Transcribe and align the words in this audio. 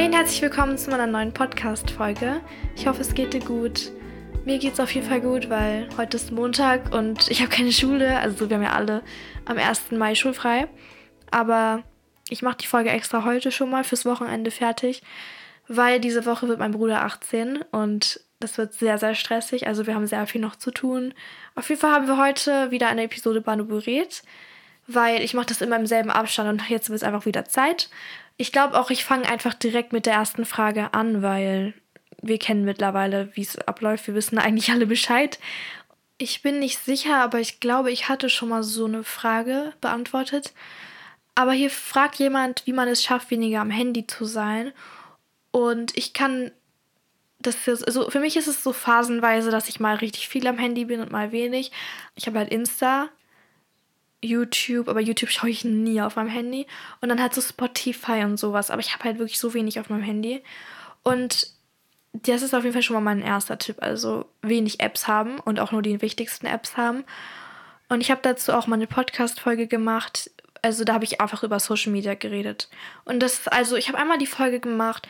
Hey 0.00 0.06
und 0.06 0.14
herzlich 0.14 0.40
willkommen 0.40 0.78
zu 0.78 0.88
meiner 0.88 1.06
neuen 1.06 1.34
Podcast-Folge. 1.34 2.40
Ich 2.74 2.86
hoffe, 2.86 3.02
es 3.02 3.12
geht 3.12 3.34
dir 3.34 3.40
gut. 3.40 3.92
Mir 4.46 4.56
geht 4.58 4.72
es 4.72 4.80
auf 4.80 4.90
jeden 4.94 5.06
Fall 5.06 5.20
gut, 5.20 5.50
weil 5.50 5.90
heute 5.98 6.16
ist 6.16 6.32
Montag 6.32 6.94
und 6.94 7.30
ich 7.30 7.42
habe 7.42 7.50
keine 7.50 7.70
Schule. 7.70 8.18
Also 8.18 8.48
wir 8.48 8.56
haben 8.56 8.62
ja 8.62 8.72
alle 8.72 9.02
am 9.44 9.58
1. 9.58 9.90
Mai 9.90 10.14
schulfrei. 10.14 10.68
Aber 11.30 11.82
ich 12.30 12.40
mache 12.40 12.56
die 12.56 12.66
Folge 12.66 12.88
extra 12.88 13.26
heute 13.26 13.52
schon 13.52 13.68
mal 13.68 13.84
fürs 13.84 14.06
Wochenende 14.06 14.50
fertig, 14.50 15.02
weil 15.68 16.00
diese 16.00 16.24
Woche 16.24 16.48
wird 16.48 16.60
mein 16.60 16.72
Bruder 16.72 17.04
18 17.04 17.62
und 17.70 18.20
das 18.38 18.56
wird 18.56 18.72
sehr, 18.72 18.96
sehr 18.96 19.14
stressig. 19.14 19.66
Also 19.66 19.86
wir 19.86 19.94
haben 19.94 20.06
sehr 20.06 20.26
viel 20.26 20.40
noch 20.40 20.56
zu 20.56 20.70
tun. 20.70 21.12
Auf 21.56 21.68
jeden 21.68 21.82
Fall 21.82 21.92
haben 21.92 22.06
wir 22.06 22.16
heute 22.16 22.70
wieder 22.70 22.88
eine 22.88 23.02
Episode 23.02 23.42
Banuburet, 23.42 24.22
weil 24.86 25.20
ich 25.20 25.34
mache 25.34 25.48
das 25.48 25.60
immer 25.60 25.76
im 25.76 25.84
selben 25.84 26.08
Abstand 26.08 26.48
und 26.48 26.70
jetzt 26.70 26.88
wird 26.88 26.96
es 26.96 27.06
einfach 27.06 27.26
wieder 27.26 27.44
Zeit. 27.44 27.90
Ich 28.40 28.52
glaube 28.52 28.80
auch, 28.80 28.88
ich 28.88 29.04
fange 29.04 29.28
einfach 29.28 29.52
direkt 29.52 29.92
mit 29.92 30.06
der 30.06 30.14
ersten 30.14 30.46
Frage 30.46 30.94
an, 30.94 31.20
weil 31.20 31.74
wir 32.22 32.38
kennen 32.38 32.64
mittlerweile, 32.64 33.28
wie 33.34 33.42
es 33.42 33.58
abläuft. 33.58 34.06
Wir 34.06 34.14
wissen 34.14 34.38
eigentlich 34.38 34.70
alle 34.70 34.86
Bescheid. 34.86 35.38
Ich 36.16 36.40
bin 36.40 36.58
nicht 36.58 36.82
sicher, 36.82 37.18
aber 37.18 37.38
ich 37.40 37.60
glaube, 37.60 37.90
ich 37.90 38.08
hatte 38.08 38.30
schon 38.30 38.48
mal 38.48 38.62
so 38.62 38.86
eine 38.86 39.04
Frage 39.04 39.74
beantwortet. 39.82 40.54
Aber 41.34 41.52
hier 41.52 41.68
fragt 41.68 42.14
jemand, 42.14 42.66
wie 42.66 42.72
man 42.72 42.88
es 42.88 43.02
schafft, 43.02 43.30
weniger 43.30 43.60
am 43.60 43.68
Handy 43.68 44.06
zu 44.06 44.24
sein. 44.24 44.72
Und 45.50 45.94
ich 45.98 46.14
kann 46.14 46.50
das 47.40 47.68
ist, 47.68 47.84
also 47.84 48.08
für 48.08 48.20
mich 48.20 48.38
ist 48.38 48.46
es 48.46 48.62
so 48.62 48.72
phasenweise, 48.72 49.50
dass 49.50 49.68
ich 49.68 49.80
mal 49.80 49.96
richtig 49.96 50.28
viel 50.28 50.46
am 50.46 50.56
Handy 50.56 50.86
bin 50.86 51.00
und 51.00 51.12
mal 51.12 51.30
wenig. 51.30 51.72
Ich 52.14 52.26
habe 52.26 52.38
halt 52.38 52.50
Insta, 52.50 53.10
YouTube, 54.22 54.88
aber 54.88 55.00
YouTube 55.00 55.30
schaue 55.30 55.50
ich 55.50 55.64
nie 55.64 56.00
auf 56.00 56.16
meinem 56.16 56.28
Handy. 56.28 56.66
Und 57.00 57.08
dann 57.08 57.20
halt 57.20 57.34
so 57.34 57.40
Spotify 57.40 58.24
und 58.24 58.38
sowas. 58.38 58.70
Aber 58.70 58.80
ich 58.80 58.92
habe 58.92 59.04
halt 59.04 59.18
wirklich 59.18 59.38
so 59.38 59.54
wenig 59.54 59.80
auf 59.80 59.88
meinem 59.88 60.02
Handy. 60.02 60.42
Und 61.02 61.48
das 62.12 62.42
ist 62.42 62.54
auf 62.54 62.64
jeden 62.64 62.72
Fall 62.72 62.82
schon 62.82 62.94
mal 62.94 63.00
mein 63.00 63.22
erster 63.22 63.58
Tipp. 63.58 63.76
Also 63.80 64.26
wenig 64.42 64.80
Apps 64.80 65.08
haben 65.08 65.38
und 65.38 65.60
auch 65.60 65.72
nur 65.72 65.82
die 65.82 66.02
wichtigsten 66.02 66.46
Apps 66.46 66.76
haben. 66.76 67.04
Und 67.88 68.00
ich 68.00 68.10
habe 68.10 68.20
dazu 68.22 68.52
auch 68.52 68.66
mal 68.66 68.76
eine 68.76 68.86
Podcast-Folge 68.86 69.66
gemacht. 69.66 70.30
Also 70.62 70.84
da 70.84 70.94
habe 70.94 71.04
ich 71.04 71.20
einfach 71.20 71.42
über 71.42 71.58
Social 71.58 71.92
Media 71.92 72.14
geredet. 72.14 72.68
Und 73.04 73.20
das, 73.20 73.48
also 73.48 73.76
ich 73.76 73.88
habe 73.88 73.98
einmal 73.98 74.18
die 74.18 74.26
Folge 74.26 74.60
gemacht, 74.60 75.08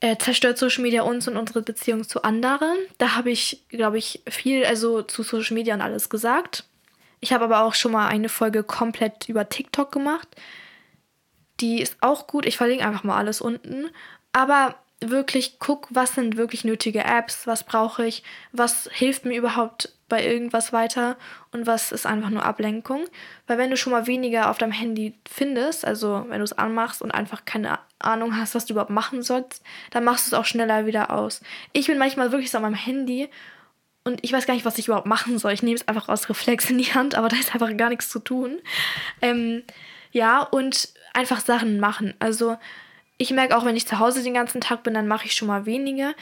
äh, 0.00 0.16
zerstört 0.16 0.56
Social 0.56 0.82
Media 0.82 1.02
uns 1.02 1.28
und 1.28 1.36
unsere 1.36 1.62
Beziehung 1.62 2.04
zu 2.04 2.22
anderen. 2.22 2.76
Da 2.98 3.16
habe 3.16 3.30
ich, 3.30 3.64
glaube 3.68 3.98
ich, 3.98 4.22
viel 4.28 4.64
also 4.64 5.02
zu 5.02 5.22
Social 5.22 5.54
Media 5.54 5.74
und 5.74 5.82
alles 5.82 6.08
gesagt. 6.08 6.64
Ich 7.20 7.32
habe 7.32 7.44
aber 7.44 7.62
auch 7.62 7.74
schon 7.74 7.92
mal 7.92 8.08
eine 8.08 8.28
Folge 8.28 8.64
komplett 8.64 9.28
über 9.28 9.48
TikTok 9.48 9.92
gemacht. 9.92 10.28
Die 11.60 11.80
ist 11.80 11.96
auch 12.00 12.26
gut. 12.26 12.46
Ich 12.46 12.56
verlinke 12.56 12.86
einfach 12.86 13.04
mal 13.04 13.18
alles 13.18 13.40
unten. 13.40 13.90
Aber 14.32 14.76
wirklich 15.00 15.58
guck, 15.58 15.88
was 15.90 16.14
sind 16.14 16.36
wirklich 16.36 16.64
nötige 16.64 17.04
Apps, 17.04 17.46
was 17.46 17.64
brauche 17.64 18.06
ich, 18.06 18.22
was 18.52 18.88
hilft 18.92 19.24
mir 19.24 19.36
überhaupt 19.36 19.92
bei 20.08 20.24
irgendwas 20.26 20.72
weiter 20.72 21.16
und 21.52 21.66
was 21.66 21.92
ist 21.92 22.04
einfach 22.04 22.30
nur 22.30 22.44
Ablenkung. 22.44 23.06
Weil 23.46 23.58
wenn 23.58 23.70
du 23.70 23.76
schon 23.76 23.92
mal 23.92 24.06
weniger 24.06 24.50
auf 24.50 24.58
deinem 24.58 24.72
Handy 24.72 25.14
findest, 25.28 25.84
also 25.84 26.26
wenn 26.28 26.38
du 26.38 26.44
es 26.44 26.52
anmachst 26.52 27.00
und 27.00 27.12
einfach 27.12 27.44
keine 27.44 27.78
Ahnung 27.98 28.36
hast, 28.36 28.54
was 28.54 28.66
du 28.66 28.74
überhaupt 28.74 28.90
machen 28.90 29.22
sollst, 29.22 29.62
dann 29.90 30.04
machst 30.04 30.26
du 30.26 30.34
es 30.34 30.38
auch 30.38 30.44
schneller 30.44 30.84
wieder 30.84 31.10
aus. 31.10 31.40
Ich 31.72 31.86
bin 31.86 31.98
manchmal 31.98 32.32
wirklich 32.32 32.50
so 32.50 32.58
an 32.58 32.62
meinem 32.62 32.74
Handy 32.74 33.30
und 34.04 34.20
ich 34.22 34.32
weiß 34.32 34.46
gar 34.46 34.54
nicht, 34.54 34.64
was 34.64 34.78
ich 34.78 34.88
überhaupt 34.88 35.06
machen 35.06 35.38
soll. 35.38 35.52
Ich 35.52 35.62
nehme 35.62 35.76
es 35.76 35.86
einfach 35.86 36.08
aus 36.08 36.28
Reflex 36.28 36.70
in 36.70 36.78
die 36.78 36.94
Hand, 36.94 37.14
aber 37.14 37.28
da 37.28 37.36
ist 37.36 37.52
einfach 37.52 37.76
gar 37.76 37.90
nichts 37.90 38.08
zu 38.08 38.18
tun. 38.18 38.58
Ähm, 39.20 39.62
ja, 40.10 40.42
und 40.42 40.88
einfach 41.12 41.40
Sachen 41.40 41.80
machen. 41.80 42.14
Also 42.18 42.56
ich 43.18 43.30
merke 43.30 43.56
auch, 43.56 43.64
wenn 43.64 43.76
ich 43.76 43.86
zu 43.86 43.98
Hause 43.98 44.22
den 44.22 44.34
ganzen 44.34 44.60
Tag 44.60 44.82
bin, 44.82 44.94
dann 44.94 45.06
mache 45.06 45.26
ich 45.26 45.34
schon 45.34 45.48
mal 45.48 45.66
weniger. 45.66 46.14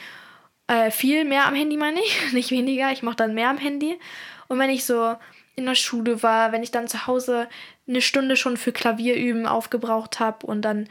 Äh, 0.67 0.91
viel 0.91 1.23
mehr 1.23 1.45
am 1.45 1.55
Handy 1.55 1.77
meine 1.77 1.99
ich, 2.01 2.21
nicht 2.33 2.51
weniger. 2.51 2.91
Ich 2.91 3.01
mache 3.01 3.15
dann 3.15 3.33
mehr 3.33 3.49
am 3.49 3.57
Handy. 3.57 3.97
Und 4.47 4.59
wenn 4.59 4.69
ich 4.69 4.85
so 4.85 5.15
in 5.55 5.65
der 5.65 5.75
Schule 5.75 6.21
war, 6.21 6.51
wenn 6.51 6.63
ich 6.63 6.71
dann 6.71 6.87
zu 6.87 7.07
Hause 7.07 7.47
eine 7.87 8.01
Stunde 8.01 8.35
schon 8.35 8.57
für 8.57 8.71
Klavierüben 8.71 9.45
aufgebraucht 9.45 10.19
habe 10.19 10.45
und 10.45 10.61
dann 10.61 10.87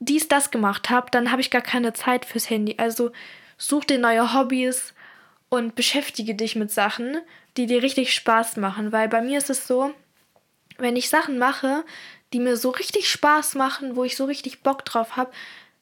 dies, 0.00 0.28
das 0.28 0.50
gemacht 0.50 0.90
habe, 0.90 1.10
dann 1.10 1.30
habe 1.30 1.40
ich 1.40 1.50
gar 1.50 1.62
keine 1.62 1.92
Zeit 1.92 2.24
fürs 2.24 2.50
Handy. 2.50 2.76
Also 2.78 3.12
such 3.58 3.84
dir 3.84 3.98
neue 3.98 4.34
Hobbys 4.34 4.94
und 5.52 5.74
beschäftige 5.74 6.34
dich 6.34 6.56
mit 6.56 6.70
Sachen, 6.70 7.18
die 7.58 7.66
dir 7.66 7.82
richtig 7.82 8.14
Spaß 8.14 8.56
machen. 8.56 8.90
Weil 8.90 9.06
bei 9.10 9.20
mir 9.20 9.36
ist 9.36 9.50
es 9.50 9.66
so, 9.66 9.92
wenn 10.78 10.96
ich 10.96 11.10
Sachen 11.10 11.36
mache, 11.36 11.84
die 12.32 12.38
mir 12.38 12.56
so 12.56 12.70
richtig 12.70 13.10
Spaß 13.10 13.54
machen, 13.56 13.94
wo 13.94 14.02
ich 14.02 14.16
so 14.16 14.24
richtig 14.24 14.62
Bock 14.62 14.86
drauf 14.86 15.14
habe, 15.16 15.30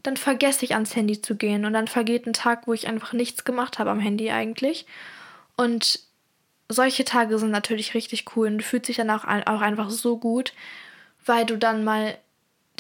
dann 0.03 0.17
vergesse 0.17 0.65
ich 0.65 0.75
ans 0.75 0.97
Handy 0.97 1.23
zu 1.23 1.37
gehen 1.37 1.65
und 1.65 1.73
dann 1.73 1.87
vergeht 1.87 2.27
ein 2.27 2.33
Tag, 2.33 2.67
wo 2.67 2.73
ich 2.73 2.89
einfach 2.89 3.13
nichts 3.13 3.45
gemacht 3.45 3.79
habe 3.79 3.91
am 3.91 4.01
Handy 4.01 4.33
eigentlich. 4.33 4.87
Und 5.57 6.01
solche 6.69 7.05
Tage 7.05 7.39
sind 7.39 7.53
natürlich 7.53 7.95
richtig 7.95 8.25
cool 8.35 8.49
und 8.49 8.59
du 8.59 8.65
fühlst 8.65 8.89
dich 8.89 8.97
dann 8.97 9.11
auch, 9.11 9.23
auch 9.23 9.61
einfach 9.61 9.91
so 9.91 10.19
gut, 10.19 10.53
weil 11.25 11.47
du 11.47 11.57
dann 11.57 11.85
mal 11.85 12.19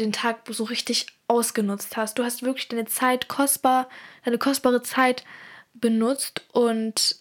den 0.01 0.11
Tag 0.11 0.41
so 0.49 0.65
richtig 0.65 1.07
ausgenutzt 1.29 1.97
hast. 1.97 2.19
Du 2.19 2.25
hast 2.25 2.43
wirklich 2.43 2.67
deine 2.67 2.87
Zeit 2.87 3.29
kostbar, 3.29 3.89
deine 4.25 4.39
kostbare 4.39 4.83
Zeit 4.83 5.23
benutzt 5.75 6.43
und 6.53 7.17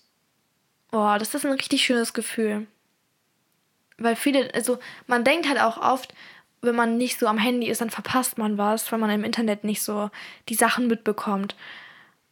boah, 0.92 1.18
das 1.20 1.34
ist 1.34 1.46
ein 1.46 1.54
richtig 1.54 1.84
schönes 1.84 2.14
Gefühl. 2.14 2.68
Weil 3.98 4.16
viele, 4.16 4.54
also 4.54 4.80
man 5.08 5.24
denkt 5.24 5.48
halt 5.48 5.60
auch 5.60 5.78
oft, 5.78 6.14
wenn 6.62 6.76
man 6.76 6.98
nicht 6.98 7.20
so 7.20 7.28
am 7.28 7.38
Handy 7.38 7.68
ist, 7.68 7.82
dann 7.82 7.90
verpasst 7.90 8.38
man 8.38 8.58
was, 8.58 8.92
weil 8.92 9.00
man 9.00 9.10
im 9.10 9.24
Internet 9.24 9.64
nicht 9.64 9.82
so 9.82 10.10
die 10.50 10.56
Sachen 10.56 10.88
mitbekommt. 10.88 11.56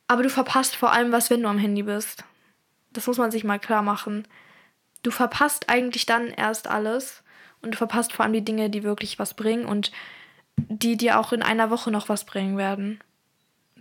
Aber 0.07 0.23
du 0.23 0.29
verpasst 0.29 0.75
vor 0.75 0.91
allem 0.91 1.11
was, 1.11 1.29
wenn 1.29 1.41
du 1.41 1.49
am 1.49 1.59
Handy 1.59 1.83
bist. 1.83 2.23
Das 2.91 3.07
muss 3.07 3.17
man 3.17 3.31
sich 3.31 3.43
mal 3.43 3.59
klar 3.59 3.81
machen. 3.81 4.27
Du 5.03 5.11
verpasst 5.11 5.69
eigentlich 5.69 6.05
dann 6.05 6.27
erst 6.27 6.67
alles 6.67 7.23
und 7.61 7.71
du 7.71 7.77
verpasst 7.77 8.13
vor 8.13 8.23
allem 8.23 8.33
die 8.33 8.43
Dinge, 8.45 8.69
die 8.69 8.83
wirklich 8.83 9.19
was 9.19 9.33
bringen 9.33 9.65
und 9.65 9.91
die 10.57 10.97
dir 10.97 11.19
auch 11.19 11.33
in 11.33 11.43
einer 11.43 11.69
Woche 11.69 11.91
noch 11.91 12.09
was 12.09 12.25
bringen 12.25 12.57
werden. 12.57 12.99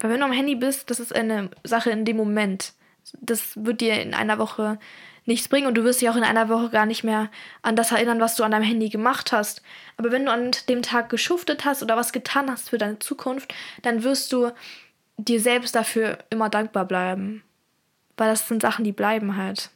Weil 0.01 0.11
wenn 0.11 0.21
du 0.21 0.27
am 0.27 0.33
Handy 0.33 0.55
bist, 0.55 0.91
das 0.91 1.01
ist 1.01 1.15
eine 1.15 1.51
Sache 1.65 1.91
in 1.91 2.05
dem 2.05 2.17
Moment. 2.17 2.73
Das 3.21 3.53
wird 3.57 3.81
dir 3.81 4.01
in 4.01 4.15
einer 4.15 4.39
Woche 4.39 4.79
nichts 5.27 5.49
bringen 5.49 5.67
und 5.67 5.75
du 5.75 5.85
wirst 5.85 6.01
dich 6.01 6.09
auch 6.09 6.17
in 6.17 6.25
einer 6.25 6.49
Woche 6.49 6.71
gar 6.71 6.87
nicht 6.87 7.05
mehr 7.05 7.31
an 7.63 7.77
das 7.77 7.93
erinnern, 7.93 8.21
was 8.21 8.37
du 8.37 8.45
an 8.45 8.53
deinem 8.53 8.63
Handy 8.63 8.89
gemacht 8.89 9.33
hast. 9.33 9.63
Aber 9.97 10.13
wenn 10.13 10.27
du 10.27 10.33
an 10.33 10.53
dem 10.69 10.83
Tag 10.83 11.09
geschuftet 11.09 11.65
hast 11.65 11.83
oder 11.83 11.97
was 11.97 12.13
getan 12.13 12.51
hast 12.51 12.71
für 12.71 12.79
deine 12.79 13.01
Zukunft, 13.01 13.53
dann 13.83 14.05
wirst 14.05 14.33
du 14.33 14.53
dir 15.19 15.41
selbst 15.41 15.75
dafür 15.75 16.19
immer 16.31 16.49
dankbar 16.49 16.85
bleiben. 16.85 17.43
Weil 18.17 18.31
das 18.31 18.47
sind 18.49 18.63
Sachen, 18.63 18.85
die 18.85 18.93
bleiben 18.93 19.37
halt. 19.37 19.71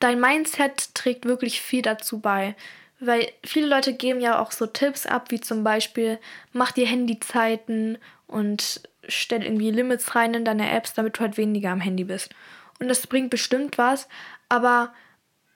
Dein 0.00 0.20
Mindset 0.20 0.94
trägt 0.94 1.26
wirklich 1.26 1.60
viel 1.60 1.82
dazu 1.82 2.20
bei. 2.20 2.56
Weil 3.00 3.30
viele 3.44 3.66
Leute 3.66 3.92
geben 3.92 4.20
ja 4.20 4.38
auch 4.38 4.50
so 4.52 4.66
Tipps 4.66 5.06
ab, 5.06 5.30
wie 5.30 5.40
zum 5.40 5.62
Beispiel, 5.62 6.18
mach 6.52 6.72
dir 6.72 6.86
Handyzeiten 6.86 7.98
und 8.26 8.80
stell 9.08 9.42
irgendwie 9.42 9.70
Limits 9.70 10.14
rein 10.14 10.34
in 10.34 10.44
deine 10.44 10.70
Apps, 10.70 10.94
damit 10.94 11.16
du 11.16 11.20
halt 11.20 11.36
weniger 11.36 11.70
am 11.70 11.80
Handy 11.80 12.04
bist. 12.04 12.34
Und 12.80 12.88
das 12.88 13.06
bringt 13.06 13.30
bestimmt 13.30 13.78
was, 13.78 14.08
aber 14.48 14.92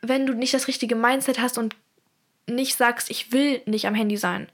wenn 0.01 0.27
du 0.27 0.35
nicht 0.35 0.55
das 0.55 0.69
richtige 0.69 0.95
Mindset 0.95 1.41
hast 1.41 1.59
und 1.59 1.77
nicht 2.47 2.77
sagst, 2.77 3.11
ich 3.11 3.33
will 3.33 3.61
nicht 3.67 3.87
am 3.87 3.95
Handy 3.95 4.17
sein, 4.17 4.49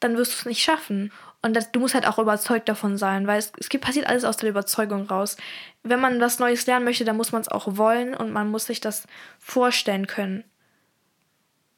dann 0.00 0.16
wirst 0.16 0.32
du 0.32 0.36
es 0.36 0.46
nicht 0.46 0.62
schaffen. 0.62 1.12
Und 1.42 1.54
das, 1.54 1.72
du 1.72 1.80
musst 1.80 1.94
halt 1.94 2.06
auch 2.06 2.18
überzeugt 2.18 2.68
davon 2.68 2.96
sein, 2.96 3.26
weil 3.26 3.38
es, 3.38 3.52
es 3.58 3.68
passiert 3.68 4.06
alles 4.06 4.24
aus 4.24 4.36
der 4.36 4.50
Überzeugung 4.50 5.06
raus. 5.06 5.36
Wenn 5.82 6.00
man 6.00 6.20
was 6.20 6.38
Neues 6.38 6.66
lernen 6.66 6.84
möchte, 6.84 7.04
dann 7.04 7.16
muss 7.16 7.32
man 7.32 7.42
es 7.42 7.48
auch 7.48 7.76
wollen 7.76 8.14
und 8.14 8.32
man 8.32 8.50
muss 8.50 8.66
sich 8.66 8.80
das 8.80 9.06
vorstellen 9.38 10.06
können. 10.06 10.44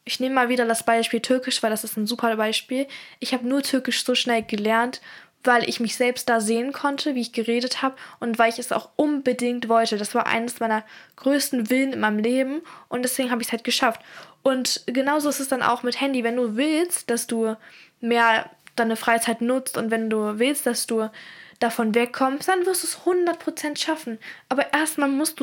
Ich 0.05 0.21
nehme 0.21 0.37
mal 0.37 0.49
wieder 0.49 0.65
das 0.67 0.85
Beispiel 0.85 1.21
Türkisch, 1.21 1.63
weil 1.65 1.71
das 1.71 1.83
ist 1.83 1.97
ein 1.97 2.07
super 2.07 2.37
Beispiel. 2.37 2.87
Ich 3.19 3.35
habe 3.35 3.47
nur 3.47 3.63
Türkisch 3.63 4.05
so 4.05 4.15
schnell 4.15 4.45
gelernt, 4.45 5.01
weil 5.47 5.69
ich 5.69 5.81
mich 5.81 5.97
selbst 5.97 6.29
da 6.29 6.41
sehen 6.41 6.73
konnte, 6.73 7.15
wie 7.15 7.21
ich 7.21 7.33
geredet 7.33 7.83
habe 7.83 7.97
und 8.21 8.39
weil 8.39 8.51
ich 8.51 8.59
es 8.59 8.73
auch 8.73 8.91
unbedingt 8.97 9.69
wollte. 9.69 9.97
Das 9.97 10.15
war 10.15 10.27
eines 10.27 10.61
meiner 10.61 10.85
größten 11.17 11.71
Willen 11.71 11.93
in 11.93 12.01
meinem 12.01 12.19
Leben 12.19 12.63
und 12.89 13.03
deswegen 13.03 13.31
habe 13.31 13.43
ich 13.43 13.49
es 13.49 13.53
halt 13.53 13.65
geschafft. 13.65 14.01
Und 14.43 14.83
genauso 14.87 15.29
ist 15.29 15.41
es 15.41 15.49
dann 15.49 15.63
auch 15.63 15.83
mit 15.83 16.01
Handy. 16.01 16.23
Wenn 16.23 16.37
du 16.37 16.57
willst, 16.57 17.11
dass 17.11 17.27
du 17.27 17.57
mehr 18.01 18.51
deine 18.77 18.97
Freizeit 18.97 19.41
nutzt 19.41 19.77
und 19.77 19.91
wenn 19.91 20.11
du 20.11 20.39
willst, 20.39 20.67
dass 20.67 20.87
du 20.87 21.09
davon 21.59 21.95
wegkommst, 21.95 22.49
dann 22.49 22.67
wirst 22.67 22.83
du 22.83 22.87
es 22.87 22.99
100% 22.99 23.79
schaffen. 23.79 24.19
Aber 24.49 24.73
erstmal 24.73 25.09
musst 25.09 25.41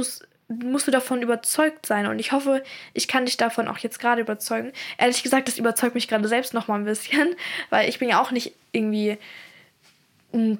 musst 0.47 0.87
du 0.87 0.91
davon 0.91 1.21
überzeugt 1.21 1.85
sein. 1.85 2.05
Und 2.05 2.19
ich 2.19 2.31
hoffe, 2.31 2.63
ich 2.93 3.07
kann 3.07 3.25
dich 3.25 3.37
davon 3.37 3.67
auch 3.67 3.77
jetzt 3.79 3.99
gerade 3.99 4.21
überzeugen. 4.21 4.71
Ehrlich 4.97 5.23
gesagt, 5.23 5.47
das 5.47 5.57
überzeugt 5.57 5.95
mich 5.95 6.07
gerade 6.07 6.27
selbst 6.27 6.53
noch 6.53 6.67
mal 6.67 6.75
ein 6.75 6.85
bisschen, 6.85 7.35
weil 7.69 7.89
ich 7.89 7.99
bin 7.99 8.09
ja 8.09 8.21
auch 8.21 8.31
nicht 8.31 8.53
irgendwie 8.71 9.17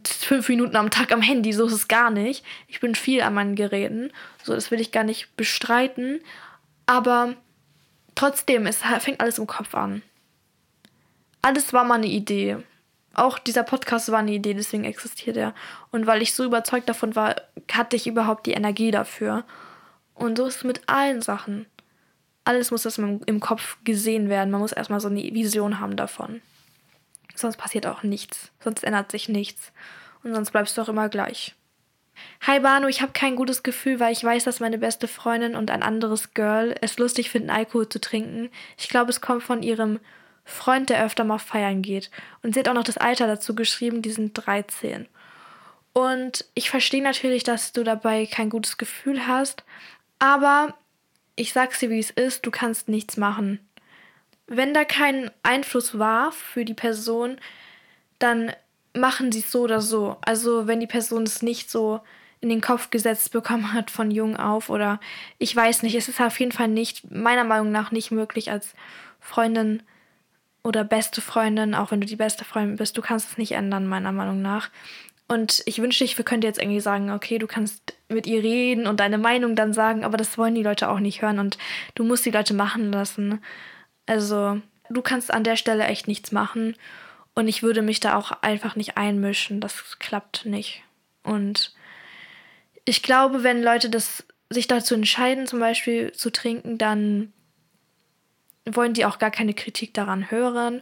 fünf 0.03 0.49
Minuten 0.49 0.75
am 0.75 0.91
Tag 0.91 1.11
am 1.11 1.21
Handy, 1.21 1.51
so 1.51 1.65
ist 1.65 1.73
es 1.73 1.87
gar 1.87 2.11
nicht. 2.11 2.45
Ich 2.67 2.79
bin 2.79 2.93
viel 2.95 3.21
an 3.21 3.33
meinen 3.33 3.55
Geräten, 3.55 4.11
so 4.43 4.53
das 4.53 4.69
will 4.69 4.79
ich 4.79 4.91
gar 4.91 5.03
nicht 5.03 5.35
bestreiten. 5.35 6.21
Aber 6.85 7.35
trotzdem, 8.15 8.67
es 8.67 8.79
fängt 8.99 9.19
alles 9.19 9.39
im 9.39 9.47
Kopf 9.47 9.73
an. 9.73 10.03
Alles 11.41 11.73
war 11.73 11.83
mal 11.83 11.95
eine 11.95 12.07
Idee. 12.07 12.57
auch 13.15 13.37
dieser 13.37 13.63
Podcast 13.63 14.11
war 14.11 14.19
eine 14.19 14.31
Idee, 14.31 14.53
deswegen 14.53 14.85
existiert 14.85 15.37
er. 15.37 15.53
Und 15.91 16.07
weil 16.07 16.21
ich 16.21 16.33
so 16.33 16.43
überzeugt 16.43 16.89
davon 16.89 17.15
war, 17.15 17.35
hatte 17.71 17.95
ich 17.95 18.07
überhaupt 18.07 18.45
die 18.45 18.53
Energie 18.53 18.91
dafür. 18.91 19.43
Und 20.15 20.37
so 20.37 20.45
ist 20.45 20.57
es 20.57 20.63
mit 20.63 20.81
allen 20.87 21.21
Sachen. 21.21 21.65
Alles 22.45 22.71
muss 22.71 22.85
erstmal 22.85 23.19
im 23.25 23.39
Kopf 23.39 23.77
gesehen 23.83 24.29
werden. 24.29 24.51
Man 24.51 24.61
muss 24.61 24.71
erstmal 24.71 24.99
so 24.99 25.07
eine 25.07 25.21
Vision 25.21 25.79
haben 25.79 25.95
davon. 25.95 26.41
Sonst 27.35 27.57
passiert 27.57 27.85
auch 27.85 28.03
nichts. 28.03 28.51
Sonst 28.59 28.83
ändert 28.83 29.12
sich 29.12 29.30
nichts. 29.30 29.71
Und 30.24 30.33
sonst 30.33 30.51
bleibst 30.51 30.77
du 30.77 30.81
auch 30.81 30.89
immer 30.89 31.09
gleich. 31.09 31.56
Hi 32.41 32.59
Banu, 32.59 32.88
ich 32.88 33.01
habe 33.01 33.12
kein 33.12 33.35
gutes 33.35 33.63
Gefühl, 33.63 34.00
weil 34.00 34.13
ich 34.13 34.24
weiß, 34.24 34.44
dass 34.44 34.59
meine 34.59 34.77
beste 34.77 35.07
Freundin 35.07 35.56
und 35.56 35.71
ein 35.71 35.83
anderes 35.83 36.33
Girl 36.33 36.75
es 36.81 36.97
lustig 36.97 37.30
finden, 37.30 37.50
Alkohol 37.50 37.89
zu 37.89 38.00
trinken. 38.00 38.50
Ich 38.77 38.88
glaube, 38.88 39.09
es 39.09 39.21
kommt 39.21 39.44
von 39.44 39.63
ihrem 39.63 40.00
Freund, 40.45 40.89
der 40.89 41.03
öfter 41.03 41.24
mal 41.24 41.39
feiern 41.39 41.81
geht. 41.81 42.12
Und 42.41 42.53
sie 42.53 42.59
hat 42.59 42.68
auch 42.68 42.74
noch 42.74 42.83
das 42.83 42.97
Alter 42.97 43.27
dazu 43.27 43.56
geschrieben, 43.56 44.01
die 44.01 44.12
sind 44.12 44.33
13. 44.33 45.07
Und 45.94 46.45
ich 46.53 46.69
verstehe 46.69 47.03
natürlich, 47.03 47.44
dass 47.44 47.71
du 47.71 47.83
dabei 47.83 48.25
kein 48.25 48.50
gutes 48.50 48.77
Gefühl 48.77 49.27
hast, 49.27 49.63
aber 50.19 50.75
ich 51.36 51.53
sag's 51.53 51.79
dir, 51.79 51.89
wie 51.89 52.00
es 52.00 52.12
ist, 52.12 52.45
du 52.45 52.51
kannst 52.51 52.88
nichts 52.88 53.18
machen. 53.18 53.59
Wenn 54.55 54.73
da 54.73 54.85
kein 54.85 55.31
Einfluss 55.41 55.97
war 55.97 56.31
für 56.31 56.65
die 56.65 56.73
Person, 56.73 57.38
dann 58.19 58.51
machen 58.94 59.31
sie 59.31 59.39
es 59.39 59.51
so 59.51 59.61
oder 59.61 59.81
so. 59.81 60.17
Also 60.21 60.67
wenn 60.67 60.79
die 60.79 60.88
Person 60.88 61.23
es 61.23 61.41
nicht 61.41 61.69
so 61.71 62.01
in 62.39 62.50
den 62.50 62.61
Kopf 62.61 62.89
gesetzt 62.89 63.31
bekommen 63.31 63.73
hat 63.73 63.89
von 63.89 64.11
jung 64.11 64.35
auf 64.35 64.69
oder 64.69 65.00
ich 65.39 65.55
weiß 65.55 65.83
nicht, 65.83 65.95
es 65.95 66.09
ist 66.09 66.19
auf 66.19 66.39
jeden 66.39 66.51
Fall 66.51 66.67
nicht, 66.67 67.09
meiner 67.09 67.45
Meinung 67.45 67.71
nach 67.71 67.91
nicht 67.91 68.11
möglich 68.11 68.51
als 68.51 68.75
Freundin 69.19 69.81
oder 70.63 70.83
beste 70.83 71.21
Freundin, 71.21 71.73
auch 71.73 71.91
wenn 71.91 72.01
du 72.01 72.07
die 72.07 72.17
beste 72.17 72.45
Freundin 72.45 72.75
bist, 72.75 72.97
du 72.97 73.01
kannst 73.01 73.31
es 73.31 73.38
nicht 73.38 73.53
ändern, 73.53 73.88
meiner 73.88 74.11
Meinung 74.11 74.41
nach. 74.41 74.69
Und 75.27 75.63
ich 75.65 75.81
wünschte, 75.81 76.03
ich 76.03 76.15
könnte 76.17 76.47
jetzt 76.47 76.59
irgendwie 76.59 76.81
sagen, 76.81 77.11
okay, 77.11 77.38
du 77.38 77.47
kannst 77.47 77.94
mit 78.09 78.27
ihr 78.27 78.44
reden 78.44 78.88
und 78.88 79.00
deine 79.00 79.17
Meinung 79.17 79.55
dann 79.55 79.73
sagen, 79.73 80.03
aber 80.03 80.17
das 80.17 80.38
wollen 80.38 80.55
die 80.55 80.63
Leute 80.63 80.89
auch 80.89 81.00
nicht 81.00 81.21
hören 81.21 81.39
und 81.39 81.57
du 81.95 82.03
musst 82.03 82.25
die 82.25 82.31
Leute 82.31 82.53
machen 82.53 82.91
lassen. 82.91 83.41
Also, 84.05 84.61
du 84.89 85.01
kannst 85.01 85.33
an 85.33 85.44
der 85.44 85.55
Stelle 85.55 85.85
echt 85.85 86.07
nichts 86.07 86.31
machen 86.31 86.75
und 87.35 87.47
ich 87.47 87.63
würde 87.63 87.81
mich 87.81 88.00
da 88.00 88.15
auch 88.15 88.31
einfach 88.41 88.75
nicht 88.75 88.97
einmischen. 88.97 89.59
Das 89.59 89.97
klappt 90.00 90.45
nicht. 90.45 90.83
Und 91.23 91.73
ich 92.85 93.01
glaube, 93.01 93.44
wenn 93.44 93.63
Leute 93.63 93.89
das 93.89 94.25
sich 94.50 94.67
dazu 94.67 94.94
entscheiden, 94.94 95.47
zum 95.47 95.59
Beispiel 95.59 96.11
zu 96.11 96.31
trinken, 96.31 96.77
dann 96.77 97.33
wollen 98.65 98.94
die 98.94 99.05
auch 99.05 99.19
gar 99.19 99.31
keine 99.31 99.53
Kritik 99.53 99.94
daran 99.94 100.31
hören. 100.31 100.81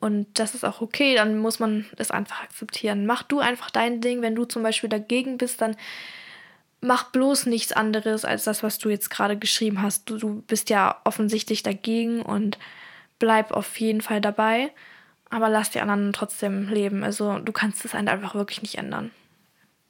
Und 0.00 0.38
das 0.38 0.54
ist 0.54 0.64
auch 0.64 0.80
okay, 0.80 1.16
dann 1.16 1.38
muss 1.38 1.58
man 1.58 1.86
es 1.96 2.10
einfach 2.10 2.42
akzeptieren. 2.42 3.06
Mach 3.06 3.24
du 3.24 3.40
einfach 3.40 3.70
dein 3.70 4.00
Ding. 4.00 4.22
Wenn 4.22 4.36
du 4.36 4.44
zum 4.44 4.62
Beispiel 4.62 4.88
dagegen 4.88 5.38
bist, 5.38 5.60
dann 5.60 5.76
mach 6.80 7.04
bloß 7.10 7.46
nichts 7.46 7.72
anderes 7.72 8.24
als 8.24 8.44
das, 8.44 8.62
was 8.62 8.78
du 8.78 8.88
jetzt 8.88 9.10
gerade 9.10 9.36
geschrieben 9.36 9.82
hast. 9.82 10.08
Du, 10.08 10.18
du 10.18 10.42
bist 10.42 10.70
ja 10.70 11.00
offensichtlich 11.04 11.62
dagegen 11.62 12.22
und 12.22 12.58
bleib 13.18 13.52
auf 13.52 13.78
jeden 13.80 14.00
Fall 14.00 14.20
dabei. 14.20 14.70
Aber 15.30 15.48
lass 15.48 15.70
die 15.70 15.80
anderen 15.80 16.12
trotzdem 16.12 16.68
leben. 16.68 17.04
Also 17.04 17.38
du 17.38 17.52
kannst 17.52 17.84
es 17.84 17.94
einfach 17.94 18.34
wirklich 18.34 18.62
nicht 18.62 18.78
ändern. 18.78 19.10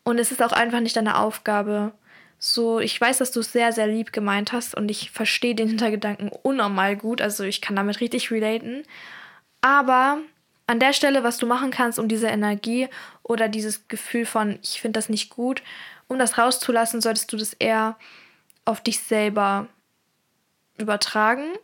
Und 0.02 0.18
es 0.18 0.32
ist 0.32 0.42
auch 0.42 0.52
einfach 0.52 0.80
nicht 0.80 0.96
deine 0.96 1.18
Aufgabe, 1.18 1.92
so, 2.38 2.78
ich 2.78 3.00
weiß, 3.00 3.18
dass 3.18 3.32
du 3.32 3.40
es 3.40 3.50
sehr, 3.50 3.72
sehr 3.72 3.88
lieb 3.88 4.12
gemeint 4.12 4.52
hast 4.52 4.76
und 4.76 4.90
ich 4.90 5.10
verstehe 5.10 5.56
den 5.56 5.68
Hintergedanken 5.68 6.30
unnormal 6.42 6.96
gut. 6.96 7.20
Also 7.20 7.42
ich 7.42 7.60
kann 7.60 7.74
damit 7.74 8.00
richtig 8.00 8.30
relaten. 8.30 8.84
Aber 9.60 10.18
an 10.68 10.78
der 10.78 10.92
Stelle, 10.92 11.24
was 11.24 11.38
du 11.38 11.46
machen 11.46 11.72
kannst, 11.72 11.98
um 11.98 12.06
diese 12.06 12.28
Energie 12.28 12.88
oder 13.24 13.48
dieses 13.48 13.88
Gefühl 13.88 14.24
von, 14.24 14.58
ich 14.62 14.80
finde 14.80 14.98
das 14.98 15.08
nicht 15.08 15.30
gut, 15.30 15.62
um 16.08 16.18
das 16.18 16.38
rauszulassen, 16.38 17.00
solltest 17.00 17.32
du 17.32 17.36
das 17.36 17.54
eher 17.54 17.96
auf 18.64 18.82
dich 18.82 19.00
selber 19.00 19.68
übertragen. 20.78 21.54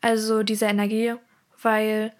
Also 0.00 0.42
diese 0.42 0.66
Energie, 0.66 1.14
weil 1.60 2.12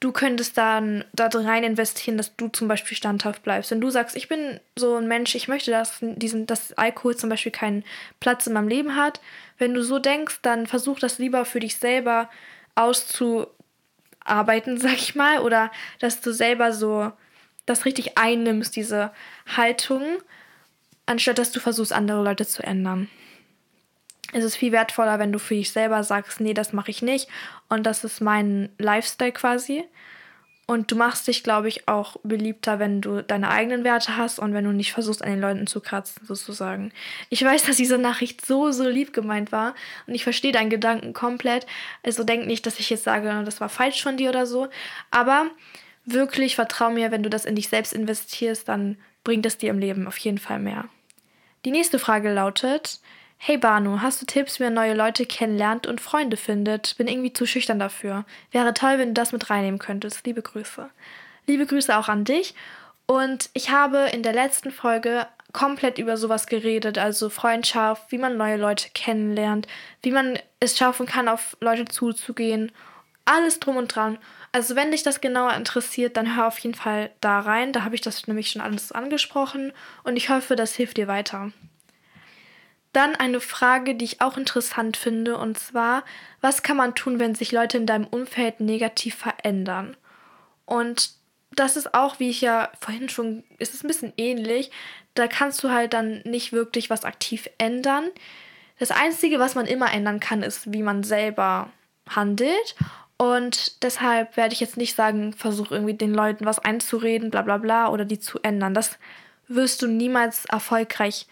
du 0.00 0.12
könntest 0.12 0.58
dann 0.58 1.04
da 1.14 1.28
rein 1.32 1.64
investieren, 1.64 2.18
dass 2.18 2.36
du 2.36 2.48
zum 2.48 2.68
Beispiel 2.68 2.94
standhaft 2.96 3.42
bleibst. 3.42 3.70
Wenn 3.70 3.80
du 3.80 3.88
sagst, 3.90 4.16
ich 4.16 4.28
bin 4.28 4.60
so 4.76 4.96
ein 4.96 5.08
Mensch, 5.08 5.34
ich 5.34 5.48
möchte, 5.48 5.70
dass, 5.70 5.98
diesen, 6.00 6.46
dass 6.46 6.74
Alkohol 6.74 7.16
zum 7.16 7.30
Beispiel 7.30 7.52
keinen 7.52 7.84
Platz 8.20 8.46
in 8.46 8.52
meinem 8.52 8.68
Leben 8.68 8.96
hat. 8.96 9.20
Wenn 9.58 9.72
du 9.74 9.82
so 9.82 9.98
denkst, 9.98 10.40
dann 10.42 10.66
versuch 10.66 10.98
das 10.98 11.18
lieber 11.18 11.46
für 11.46 11.60
dich 11.60 11.76
selber 11.76 12.28
auszuarbeiten, 12.74 14.78
sag 14.78 14.94
ich 14.94 15.14
mal. 15.14 15.40
Oder 15.40 15.70
dass 15.98 16.20
du 16.20 16.32
selber 16.32 16.72
so 16.72 17.12
das 17.64 17.84
richtig 17.84 18.18
einnimmst, 18.18 18.76
diese 18.76 19.12
Haltung, 19.56 20.04
anstatt 21.06 21.38
dass 21.38 21.52
du 21.52 21.60
versuchst, 21.60 21.92
andere 21.92 22.22
Leute 22.22 22.46
zu 22.46 22.62
ändern 22.62 23.08
es 24.32 24.44
ist 24.44 24.56
viel 24.56 24.72
wertvoller, 24.72 25.18
wenn 25.18 25.32
du 25.32 25.38
für 25.38 25.54
dich 25.54 25.70
selber 25.70 26.02
sagst, 26.02 26.40
nee, 26.40 26.54
das 26.54 26.72
mache 26.72 26.90
ich 26.90 27.02
nicht 27.02 27.28
und 27.68 27.84
das 27.84 28.04
ist 28.04 28.20
mein 28.20 28.70
Lifestyle 28.78 29.32
quasi. 29.32 29.84
Und 30.68 30.90
du 30.90 30.96
machst 30.96 31.28
dich, 31.28 31.44
glaube 31.44 31.68
ich, 31.68 31.86
auch 31.86 32.16
beliebter, 32.24 32.80
wenn 32.80 33.00
du 33.00 33.22
deine 33.22 33.50
eigenen 33.50 33.84
Werte 33.84 34.16
hast 34.16 34.40
und 34.40 34.52
wenn 34.52 34.64
du 34.64 34.72
nicht 34.72 34.92
versuchst, 34.92 35.22
an 35.22 35.30
den 35.30 35.40
Leuten 35.40 35.68
zu 35.68 35.80
kratzen, 35.80 36.26
sozusagen. 36.26 36.90
Ich 37.30 37.44
weiß, 37.44 37.66
dass 37.66 37.76
diese 37.76 37.98
Nachricht 37.98 38.44
so, 38.44 38.72
so 38.72 38.88
lieb 38.88 39.12
gemeint 39.12 39.52
war 39.52 39.76
und 40.08 40.14
ich 40.16 40.24
verstehe 40.24 40.50
deinen 40.50 40.70
Gedanken 40.70 41.12
komplett. 41.12 41.68
Also 42.02 42.24
denk 42.24 42.48
nicht, 42.48 42.66
dass 42.66 42.80
ich 42.80 42.90
jetzt 42.90 43.04
sage, 43.04 43.42
das 43.44 43.60
war 43.60 43.68
falsch 43.68 44.02
von 44.02 44.16
dir 44.16 44.30
oder 44.30 44.44
so. 44.44 44.66
Aber 45.12 45.46
wirklich 46.04 46.56
vertrau 46.56 46.90
mir, 46.90 47.12
wenn 47.12 47.22
du 47.22 47.30
das 47.30 47.44
in 47.44 47.54
dich 47.54 47.68
selbst 47.68 47.92
investierst, 47.92 48.68
dann 48.68 48.98
bringt 49.22 49.46
es 49.46 49.58
dir 49.58 49.70
im 49.70 49.78
Leben 49.78 50.08
auf 50.08 50.18
jeden 50.18 50.38
Fall 50.38 50.58
mehr. 50.58 50.88
Die 51.64 51.70
nächste 51.70 51.98
Frage 51.98 52.32
lautet, 52.32 53.00
Hey 53.38 53.58
Banu, 53.58 54.00
hast 54.00 54.22
du 54.22 54.26
Tipps, 54.26 54.58
wie 54.58 54.64
man 54.64 54.74
neue 54.74 54.94
Leute 54.94 55.26
kennenlernt 55.26 55.86
und 55.86 56.00
Freunde 56.00 56.36
findet? 56.36 56.96
Bin 56.96 57.06
irgendwie 57.06 57.32
zu 57.32 57.46
schüchtern 57.46 57.78
dafür. 57.78 58.24
Wäre 58.50 58.74
toll, 58.74 58.98
wenn 58.98 59.08
du 59.08 59.14
das 59.14 59.32
mit 59.32 59.50
reinnehmen 59.50 59.78
könntest. 59.78 60.26
Liebe 60.26 60.42
Grüße. 60.42 60.88
Liebe 61.46 61.66
Grüße 61.66 61.96
auch 61.96 62.08
an 62.08 62.24
dich. 62.24 62.54
Und 63.06 63.50
ich 63.52 63.70
habe 63.70 64.08
in 64.12 64.22
der 64.22 64.32
letzten 64.32 64.72
Folge 64.72 65.26
komplett 65.52 65.98
über 65.98 66.16
sowas 66.16 66.48
geredet, 66.48 66.98
also 66.98 67.30
Freundschaft, 67.30 68.10
wie 68.10 68.18
man 68.18 68.36
neue 68.36 68.56
Leute 68.56 68.88
kennenlernt, 68.94 69.68
wie 70.02 70.10
man 70.10 70.38
es 70.58 70.76
schaffen 70.76 71.06
kann, 71.06 71.28
auf 71.28 71.56
Leute 71.60 71.84
zuzugehen. 71.84 72.72
Alles 73.26 73.60
drum 73.60 73.76
und 73.76 73.94
dran. 73.94 74.18
Also 74.52 74.74
wenn 74.76 74.92
dich 74.92 75.02
das 75.02 75.20
genauer 75.20 75.52
interessiert, 75.52 76.16
dann 76.16 76.34
hör 76.36 76.46
auf 76.46 76.58
jeden 76.60 76.74
Fall 76.74 77.10
da 77.20 77.40
rein. 77.40 77.74
Da 77.74 77.82
habe 77.82 77.94
ich 77.94 78.00
das 78.00 78.26
nämlich 78.26 78.50
schon 78.50 78.62
alles 78.62 78.92
angesprochen 78.92 79.72
und 80.04 80.16
ich 80.16 80.30
hoffe, 80.30 80.56
das 80.56 80.74
hilft 80.74 80.96
dir 80.96 81.08
weiter. 81.08 81.52
Dann 82.94 83.14
eine 83.14 83.40
Frage, 83.40 83.94
die 83.94 84.06
ich 84.06 84.22
auch 84.22 84.38
interessant 84.38 84.96
finde, 84.96 85.36
und 85.36 85.58
zwar, 85.58 86.02
was 86.40 86.62
kann 86.62 86.78
man 86.78 86.94
tun, 86.94 87.18
wenn 87.18 87.34
sich 87.34 87.52
Leute 87.52 87.76
in 87.76 87.84
deinem 87.84 88.06
Umfeld 88.06 88.60
negativ 88.60 89.16
verändern? 89.16 89.98
Und 90.64 91.10
das 91.54 91.76
ist 91.76 91.92
auch, 91.92 92.18
wie 92.20 92.30
ich 92.30 92.40
ja 92.40 92.70
vorhin 92.80 93.10
schon, 93.10 93.44
ist 93.58 93.74
es 93.74 93.84
ein 93.84 93.88
bisschen 93.88 94.14
ähnlich. 94.16 94.70
Da 95.14 95.26
kannst 95.26 95.62
du 95.62 95.70
halt 95.70 95.92
dann 95.92 96.22
nicht 96.24 96.52
wirklich 96.52 96.88
was 96.88 97.04
aktiv 97.04 97.50
ändern. 97.58 98.08
Das 98.78 98.90
Einzige, 98.90 99.38
was 99.38 99.54
man 99.54 99.66
immer 99.66 99.92
ändern 99.92 100.20
kann, 100.20 100.42
ist, 100.42 100.72
wie 100.72 100.82
man 100.82 101.02
selber 101.02 101.70
handelt. 102.08 102.76
Und 103.18 103.82
deshalb 103.82 104.36
werde 104.36 104.52
ich 104.52 104.60
jetzt 104.60 104.76
nicht 104.76 104.94
sagen, 104.94 105.32
versuch 105.32 105.70
irgendwie 105.70 105.94
den 105.94 106.12
Leuten 106.12 106.44
was 106.44 106.58
einzureden, 106.58 107.30
bla 107.30 107.42
bla 107.42 107.56
bla, 107.56 107.88
oder 107.88 108.04
die 108.04 108.18
zu 108.18 108.38
ändern. 108.40 108.74
Das 108.74 108.98
wirst 109.48 109.80
du 109.82 109.86
niemals 109.86 110.44
erfolgreich 110.46 111.26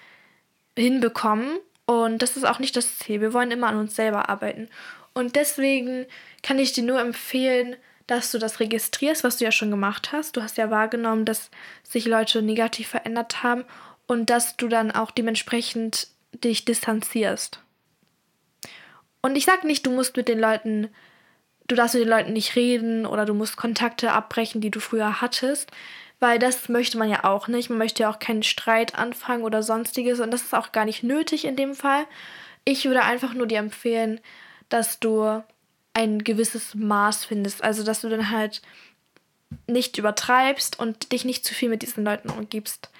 hinbekommen. 0.76 1.58
Und 1.86 2.22
das 2.22 2.36
ist 2.36 2.44
auch 2.44 2.58
nicht 2.58 2.76
das 2.76 2.98
Ziel. 2.98 3.20
Wir 3.20 3.34
wollen 3.34 3.50
immer 3.50 3.68
an 3.68 3.78
uns 3.78 3.94
selber 3.94 4.28
arbeiten. 4.30 4.68
Und 5.12 5.36
deswegen 5.36 6.06
kann 6.42 6.58
ich 6.58 6.72
dir 6.72 6.82
nur 6.82 7.00
empfehlen, 7.00 7.76
dass 8.06 8.30
du 8.30 8.38
das 8.38 8.60
registrierst, 8.60 9.24
was 9.24 9.36
du 9.36 9.44
ja 9.44 9.52
schon 9.52 9.70
gemacht 9.70 10.12
hast. 10.12 10.36
Du 10.36 10.42
hast 10.42 10.56
ja 10.56 10.70
wahrgenommen, 10.70 11.24
dass 11.24 11.50
sich 11.82 12.06
Leute 12.06 12.42
negativ 12.42 12.88
verändert 12.88 13.42
haben 13.42 13.64
und 14.06 14.30
dass 14.30 14.56
du 14.56 14.68
dann 14.68 14.90
auch 14.90 15.10
dementsprechend 15.10 16.08
dich 16.32 16.64
distanzierst. 16.64 17.60
Und 19.22 19.36
ich 19.36 19.44
sage 19.44 19.66
nicht, 19.66 19.86
du 19.86 19.90
musst 19.90 20.16
mit 20.16 20.28
den 20.28 20.38
Leuten, 20.38 20.88
du 21.68 21.74
darfst 21.74 21.94
mit 21.94 22.04
den 22.04 22.10
Leuten 22.10 22.32
nicht 22.32 22.56
reden 22.56 23.06
oder 23.06 23.24
du 23.24 23.34
musst 23.34 23.56
Kontakte 23.56 24.12
abbrechen, 24.12 24.60
die 24.60 24.70
du 24.70 24.80
früher 24.80 25.20
hattest 25.20 25.70
weil 26.24 26.38
das 26.38 26.70
möchte 26.70 26.96
man 26.96 27.10
ja 27.10 27.24
auch 27.24 27.48
nicht. 27.48 27.68
Man 27.68 27.76
möchte 27.76 28.04
ja 28.04 28.10
auch 28.10 28.18
keinen 28.18 28.42
Streit 28.42 28.94
anfangen 28.94 29.44
oder 29.44 29.62
sonstiges 29.62 30.20
und 30.20 30.30
das 30.30 30.40
ist 30.40 30.54
auch 30.54 30.72
gar 30.72 30.86
nicht 30.86 31.02
nötig 31.02 31.44
in 31.44 31.54
dem 31.54 31.74
Fall. 31.74 32.06
Ich 32.64 32.86
würde 32.86 33.02
einfach 33.02 33.34
nur 33.34 33.46
dir 33.46 33.58
empfehlen, 33.58 34.20
dass 34.70 35.00
du 35.00 35.42
ein 35.92 36.24
gewisses 36.24 36.74
Maß 36.74 37.26
findest, 37.26 37.62
also 37.62 37.84
dass 37.84 38.00
du 38.00 38.08
dann 38.08 38.30
halt 38.30 38.62
nicht 39.66 39.98
übertreibst 39.98 40.78
und 40.78 41.12
dich 41.12 41.26
nicht 41.26 41.44
zu 41.44 41.52
viel 41.52 41.68
mit 41.68 41.82
diesen 41.82 42.04
Leuten 42.04 42.30
umgibst. 42.30 42.90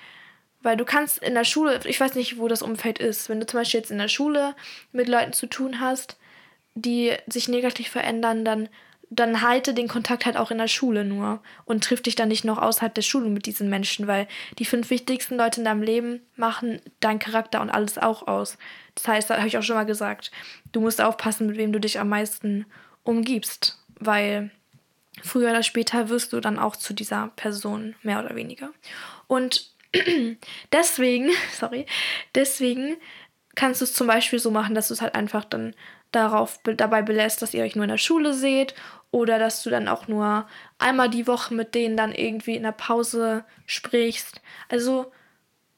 Weil 0.61 0.76
du 0.76 0.85
kannst 0.85 1.23
in 1.23 1.33
der 1.33 1.44
Schule, 1.44 1.80
ich 1.85 2.00
weiß 2.00 2.16
nicht, 2.16 2.38
wo 2.38 2.47
das 2.47 2.61
Umfeld 2.61 2.99
ist, 2.99 3.30
wenn 3.30 3.40
du 3.40 3.47
zum 3.47 3.61
Beispiel 3.61 3.80
jetzt 3.80 3.90
in 3.90 3.99
der 3.99 4.09
Schule 4.09 4.54
mit 4.92 5.09
Leuten 5.09 5.33
zu 5.33 5.47
tun 5.47 5.80
hast, 5.80 6.18
die 6.75 7.12
sich 7.26 7.49
negativ 7.49 7.88
verändern, 7.88 8.45
dann 8.45 8.69
dann 9.11 9.43
halte 9.43 9.75
den 9.75 9.88
Kontakt 9.88 10.26
halt 10.26 10.37
auch 10.37 10.50
in 10.50 10.59
der 10.59 10.69
Schule 10.69 11.04
nur 11.04 11.43
und 11.64 11.85
triff 11.85 12.02
dich 12.02 12.16
dann 12.16 12.28
nicht 12.28 12.45
noch 12.45 12.59
außerhalb 12.59 12.95
der 12.95 13.02
Schule 13.02 13.28
mit 13.28 13.47
diesen 13.47 13.69
Menschen, 13.69 14.07
weil 14.07 14.26
die 14.59 14.64
fünf 14.64 14.90
wichtigsten 14.90 15.37
Leute 15.37 15.61
in 15.61 15.64
deinem 15.64 15.83
Leben 15.83 16.21
machen 16.37 16.81
deinen 17.00 17.19
Charakter 17.19 17.61
und 17.61 17.71
alles 17.71 17.99
auch 17.99 18.26
aus. 18.26 18.59
Das 18.95 19.07
heißt, 19.07 19.31
da 19.31 19.37
habe 19.37 19.47
ich 19.47 19.59
auch 19.59 19.62
schon 19.62 19.76
mal 19.76 19.87
gesagt, 19.87 20.31
du 20.73 20.81
musst 20.81 21.00
aufpassen, 21.00 21.47
mit 21.47 21.57
wem 21.57 21.73
du 21.73 21.81
dich 21.81 22.00
am 22.00 22.09
meisten 22.09 22.66
umgibst, 23.02 23.78
weil 24.00 24.50
früher 25.23 25.50
oder 25.50 25.62
später 25.62 26.09
wirst 26.09 26.33
du 26.33 26.40
dann 26.40 26.59
auch 26.59 26.76
zu 26.76 26.93
dieser 26.95 27.31
Person, 27.37 27.95
mehr 28.02 28.25
oder 28.25 28.35
weniger. 28.35 28.71
Und 29.26 29.71
deswegen, 30.73 31.31
sorry, 31.52 31.87
deswegen 32.35 32.97
kannst 33.54 33.81
du 33.81 33.85
es 33.85 33.93
zum 33.93 34.07
Beispiel 34.07 34.38
so 34.38 34.50
machen, 34.50 34.75
dass 34.75 34.88
du 34.88 34.95
es 34.95 35.00
halt 35.00 35.14
einfach 35.14 35.45
dann 35.45 35.75
darauf 36.14 36.61
dabei 36.62 37.02
belässt, 37.02 37.42
dass 37.42 37.54
ihr 37.54 37.64
euch 37.64 37.76
nur 37.76 37.85
in 37.85 37.90
der 37.90 37.99
Schule 37.99 38.35
seht 38.35 38.75
oder 39.11 39.38
dass 39.38 39.62
du 39.62 39.71
dann 39.71 39.88
auch 39.88 40.09
nur 40.09 40.47
einmal 40.78 41.09
die 41.09 41.26
Woche 41.26 41.54
mit 41.54 41.75
denen 41.75 41.97
dann 41.97 42.12
irgendwie 42.12 42.56
in 42.56 42.64
der 42.64 42.73
Pause 42.73 43.44
sprichst. 43.66 44.40
Also 44.68 45.12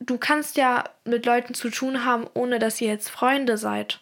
du 0.01 0.19
kannst 0.19 0.57
ja 0.57 0.85
mit 1.05 1.27
Leuten 1.27 1.55
zu 1.55 1.71
tun 1.71 2.05
haben, 2.05 2.27
ohne 2.35 2.59
dass 2.59 2.81
ihr 2.81 2.89
jetzt 2.89 3.11
Freunde 3.11 3.59
seid. 3.59 4.01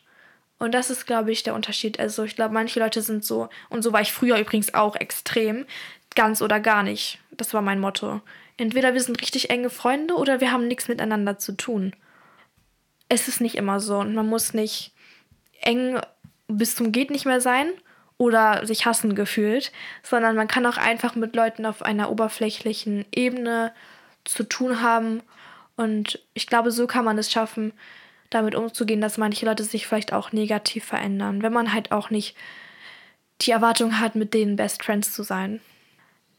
Und 0.59 0.73
das 0.73 0.91
ist, 0.91 1.07
glaube 1.07 1.33
ich, 1.33 1.43
der 1.43 1.55
Unterschied. 1.55 1.99
Also 1.99 2.25
ich 2.25 2.37
glaube, 2.37 2.55
manche 2.55 2.81
Leute 2.81 3.03
sind 3.03 3.25
so, 3.25 3.49
und 3.71 3.83
so 3.83 3.93
war 3.93 4.01
ich 4.01 4.13
früher 4.13 4.39
übrigens 4.39 4.73
auch 4.73 4.97
extrem, 4.97 5.67
ganz 6.15 6.41
oder 6.41 6.61
gar 6.61 6.83
nicht. 6.83 7.19
Das 7.33 7.55
war 7.55 7.63
mein 7.63 7.81
Motto. 7.81 8.21
Entweder 8.57 8.95
wir 8.95 9.03
sind 9.03 9.21
richtig 9.21 9.51
enge 9.51 9.69
Freunde 9.69 10.15
oder 10.15 10.41
wir 10.41 10.53
haben 10.53 10.69
nichts 10.69 10.89
miteinander 10.89 11.39
zu 11.39 11.53
tun. 11.53 11.95
Es 13.09 13.29
ist 13.29 13.41
nicht 13.41 13.57
immer 13.57 13.81
so 13.81 13.99
und 13.99 14.15
man 14.15 14.29
muss 14.29 14.55
nicht 14.55 14.93
eng 15.61 16.01
bis 16.49 16.77
zum 16.77 16.93
geht 16.93 17.11
nicht 17.11 17.27
mehr 17.27 17.41
sein 17.41 17.71
oder 18.19 18.67
sich 18.67 18.87
hassen 18.87 19.15
gefühlt, 19.15 19.73
sondern 20.03 20.37
man 20.37 20.49
kann 20.49 20.67
auch 20.67 20.77
einfach 20.77 21.15
mit 21.15 21.35
Leuten 21.35 21.67
auf 21.67 21.83
einer 21.83 22.11
oberflächlichen 22.11 23.05
Ebene 23.13 23.73
zu 24.25 24.45
tun 24.45 24.81
haben 24.81 25.23
und 25.77 26.21
ich 26.35 26.47
glaube, 26.47 26.71
so 26.71 26.87
kann 26.87 27.05
man 27.05 27.19
es 27.19 27.33
schaffen, 27.33 27.73
damit 28.31 28.55
umzugehen, 28.55 29.01
dass 29.01 29.19
manche 29.19 29.47
Leute 29.47 29.65
sich 29.65 29.87
vielleicht 29.87 30.13
auch 30.13 30.33
negativ 30.33 30.85
verändern, 30.85 31.43
wenn 31.43 31.53
man 31.53 31.73
halt 31.73 31.93
auch 31.93 32.11
nicht 32.11 32.37
die 33.43 33.51
Erwartung 33.51 34.01
hat, 34.01 34.15
mit 34.15 34.35
denen 34.35 34.57
Best 34.57 34.83
Friends 34.83 35.13
zu 35.13 35.23
sein. 35.23 35.61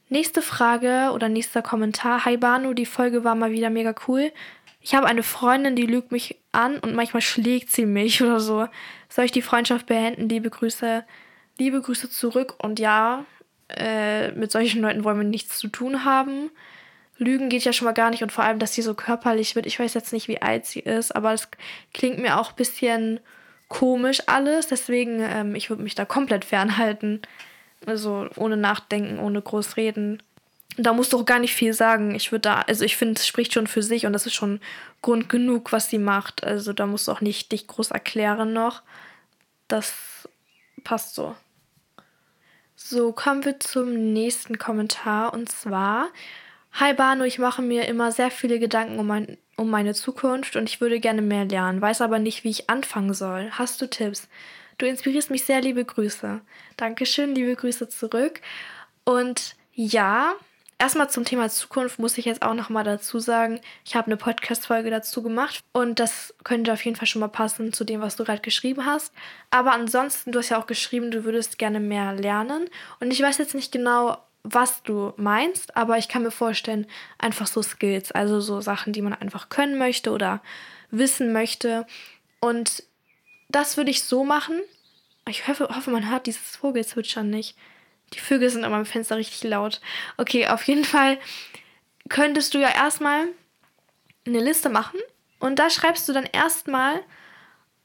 Nächste 0.07 0.41
Frage 0.41 1.11
oder 1.13 1.29
nächster 1.29 1.61
Kommentar. 1.61 2.25
Hi 2.25 2.37
Banu, 2.37 2.73
die 2.73 2.85
Folge 2.85 3.23
war 3.23 3.35
mal 3.35 3.51
wieder 3.51 3.69
mega 3.69 3.93
cool. 4.07 4.31
Ich 4.85 4.93
habe 4.93 5.07
eine 5.07 5.23
Freundin, 5.23 5.75
die 5.75 5.87
lügt 5.87 6.11
mich 6.11 6.35
an 6.51 6.77
und 6.77 6.93
manchmal 6.93 7.21
schlägt 7.21 7.71
sie 7.71 7.87
mich 7.87 8.21
oder 8.21 8.39
so. 8.39 8.67
Soll 9.09 9.25
ich 9.25 9.31
die 9.31 9.41
Freundschaft 9.41 9.87
beenden? 9.87 10.29
Liebe 10.29 10.51
Grüße. 10.51 11.03
Liebe 11.57 11.81
Grüße 11.81 12.11
zurück. 12.11 12.53
Und 12.59 12.79
ja, 12.79 13.25
äh, 13.75 14.29
mit 14.33 14.51
solchen 14.51 14.83
Leuten 14.83 15.03
wollen 15.03 15.17
wir 15.17 15.23
nichts 15.23 15.57
zu 15.57 15.69
tun 15.69 16.05
haben. 16.05 16.51
Lügen 17.17 17.49
geht 17.49 17.63
ja 17.63 17.73
schon 17.73 17.85
mal 17.85 17.93
gar 17.93 18.11
nicht 18.11 18.21
und 18.21 18.31
vor 18.31 18.43
allem, 18.43 18.59
dass 18.59 18.75
sie 18.75 18.83
so 18.83 18.93
körperlich 18.93 19.55
wird. 19.55 19.65
Ich 19.65 19.79
weiß 19.79 19.95
jetzt 19.95 20.13
nicht, 20.13 20.27
wie 20.27 20.43
alt 20.43 20.67
sie 20.67 20.81
ist, 20.81 21.15
aber 21.15 21.33
es 21.33 21.49
klingt 21.91 22.19
mir 22.19 22.39
auch 22.39 22.51
ein 22.51 22.55
bisschen 22.55 23.19
komisch 23.69 24.21
alles. 24.27 24.67
Deswegen, 24.67 25.19
ähm, 25.19 25.55
ich 25.55 25.71
würde 25.71 25.81
mich 25.81 25.95
da 25.95 26.05
komplett 26.05 26.45
fernhalten. 26.45 27.23
Also 27.87 28.27
ohne 28.35 28.55
Nachdenken, 28.55 29.17
ohne 29.17 29.41
groß 29.41 29.77
reden 29.77 30.21
da 30.77 30.93
musst 30.93 31.13
du 31.13 31.19
auch 31.19 31.25
gar 31.25 31.39
nicht 31.39 31.53
viel 31.53 31.73
sagen. 31.73 32.15
Ich 32.15 32.31
würde 32.31 32.41
da, 32.41 32.61
also 32.61 32.83
ich 32.83 32.97
finde, 32.97 33.19
es 33.19 33.27
spricht 33.27 33.53
schon 33.53 33.67
für 33.67 33.83
sich 33.83 34.05
und 34.05 34.13
das 34.13 34.25
ist 34.25 34.33
schon 34.33 34.59
Grund 35.01 35.29
genug, 35.29 35.71
was 35.71 35.89
sie 35.89 35.99
macht. 35.99 36.43
Also 36.43 36.73
da 36.73 36.85
musst 36.85 37.07
du 37.07 37.11
auch 37.11 37.21
nicht 37.21 37.51
dich 37.51 37.67
groß 37.67 37.91
erklären 37.91 38.53
noch. 38.53 38.81
Das 39.67 40.27
passt 40.83 41.15
so. 41.15 41.35
So, 42.75 43.13
kommen 43.13 43.45
wir 43.45 43.59
zum 43.59 44.13
nächsten 44.13 44.57
Kommentar 44.57 45.33
und 45.33 45.49
zwar: 45.49 46.09
Hi 46.73 46.93
Bano, 46.93 47.23
ich 47.23 47.39
mache 47.39 47.61
mir 47.61 47.87
immer 47.87 48.11
sehr 48.11 48.29
viele 48.29 48.59
Gedanken 48.59 48.99
um, 48.99 49.07
mein, 49.07 49.37
um 49.55 49.69
meine 49.69 49.93
Zukunft 49.93 50.55
und 50.55 50.69
ich 50.69 50.81
würde 50.81 50.99
gerne 50.99 51.21
mehr 51.21 51.45
lernen, 51.45 51.81
weiß 51.81 52.01
aber 52.01 52.19
nicht, 52.19 52.43
wie 52.43 52.49
ich 52.49 52.69
anfangen 52.69 53.13
soll. 53.13 53.49
Hast 53.51 53.81
du 53.81 53.89
Tipps? 53.89 54.27
Du 54.77 54.85
inspirierst 54.85 55.31
mich 55.31 55.45
sehr, 55.45 55.61
liebe 55.61 55.85
Grüße. 55.85 56.41
Dankeschön, 56.75 57.33
liebe 57.33 57.55
Grüße 57.55 57.87
zurück. 57.87 58.41
Und 59.05 59.55
ja, 59.73 60.35
Erstmal 60.77 61.09
zum 61.09 61.23
Thema 61.23 61.49
Zukunft 61.49 61.99
muss 61.99 62.17
ich 62.17 62.25
jetzt 62.25 62.41
auch 62.41 62.53
noch 62.53 62.69
mal 62.69 62.83
dazu 62.83 63.19
sagen, 63.19 63.61
ich 63.85 63.95
habe 63.95 64.07
eine 64.07 64.17
Podcast-Folge 64.17 64.89
dazu 64.89 65.23
gemacht 65.23 65.61
und 65.71 65.99
das 65.99 66.33
könnte 66.43 66.73
auf 66.73 66.83
jeden 66.83 66.97
Fall 66.97 67.07
schon 67.07 67.21
mal 67.21 67.29
passen 67.29 67.71
zu 67.71 67.85
dem, 67.85 68.01
was 68.01 68.17
du 68.17 68.25
gerade 68.25 68.41
geschrieben 68.41 68.85
hast. 68.85 69.13
Aber 69.51 69.71
ansonsten, 69.71 70.33
du 70.33 70.39
hast 70.39 70.49
ja 70.49 70.59
auch 70.61 70.67
geschrieben, 70.67 71.11
du 71.11 71.23
würdest 71.23 71.57
gerne 71.57 71.79
mehr 71.79 72.11
lernen 72.13 72.69
und 72.99 73.11
ich 73.11 73.21
weiß 73.21 73.37
jetzt 73.37 73.55
nicht 73.55 73.71
genau, 73.71 74.17
was 74.43 74.83
du 74.83 75.13
meinst, 75.15 75.77
aber 75.77 75.97
ich 75.97 76.09
kann 76.09 76.23
mir 76.23 76.31
vorstellen, 76.31 76.87
einfach 77.17 77.47
so 77.47 77.63
Skills, 77.63 78.11
also 78.11 78.41
so 78.41 78.59
Sachen, 78.59 78.91
die 78.91 79.01
man 79.01 79.13
einfach 79.13 79.47
können 79.47 79.77
möchte 79.77 80.11
oder 80.11 80.41
wissen 80.91 81.31
möchte. 81.31 81.87
Und 82.41 82.83
das 83.49 83.77
würde 83.77 83.91
ich 83.91 84.03
so 84.03 84.23
machen. 84.23 84.59
Ich 85.27 85.47
hoffe, 85.47 85.69
hoffe 85.69 85.89
man 85.89 86.11
hört 86.11 86.27
dieses 86.27 86.57
Vogelzwitschern 86.57 87.29
nicht. 87.29 87.57
Die 88.13 88.19
Vögel 88.19 88.49
sind 88.49 88.63
immer 88.63 88.77
am 88.77 88.85
Fenster 88.85 89.17
richtig 89.17 89.43
laut. 89.43 89.81
Okay, 90.17 90.47
auf 90.47 90.63
jeden 90.63 90.85
Fall 90.85 91.17
könntest 92.09 92.53
du 92.53 92.59
ja 92.59 92.69
erstmal 92.69 93.27
eine 94.25 94.39
Liste 94.39 94.69
machen 94.69 94.99
und 95.39 95.59
da 95.59 95.69
schreibst 95.69 96.07
du 96.07 96.13
dann 96.13 96.25
erstmal 96.25 97.01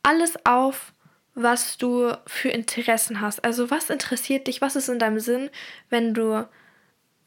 alles 0.02 0.44
auf, 0.46 0.92
was 1.34 1.78
du 1.78 2.12
für 2.26 2.50
Interessen 2.50 3.20
hast. 3.20 3.44
Also 3.44 3.70
was 3.70 3.90
interessiert 3.90 4.46
dich, 4.46 4.60
was 4.60 4.76
ist 4.76 4.88
in 4.88 4.98
deinem 4.98 5.20
Sinn, 5.20 5.50
wenn 5.88 6.14
du 6.14 6.46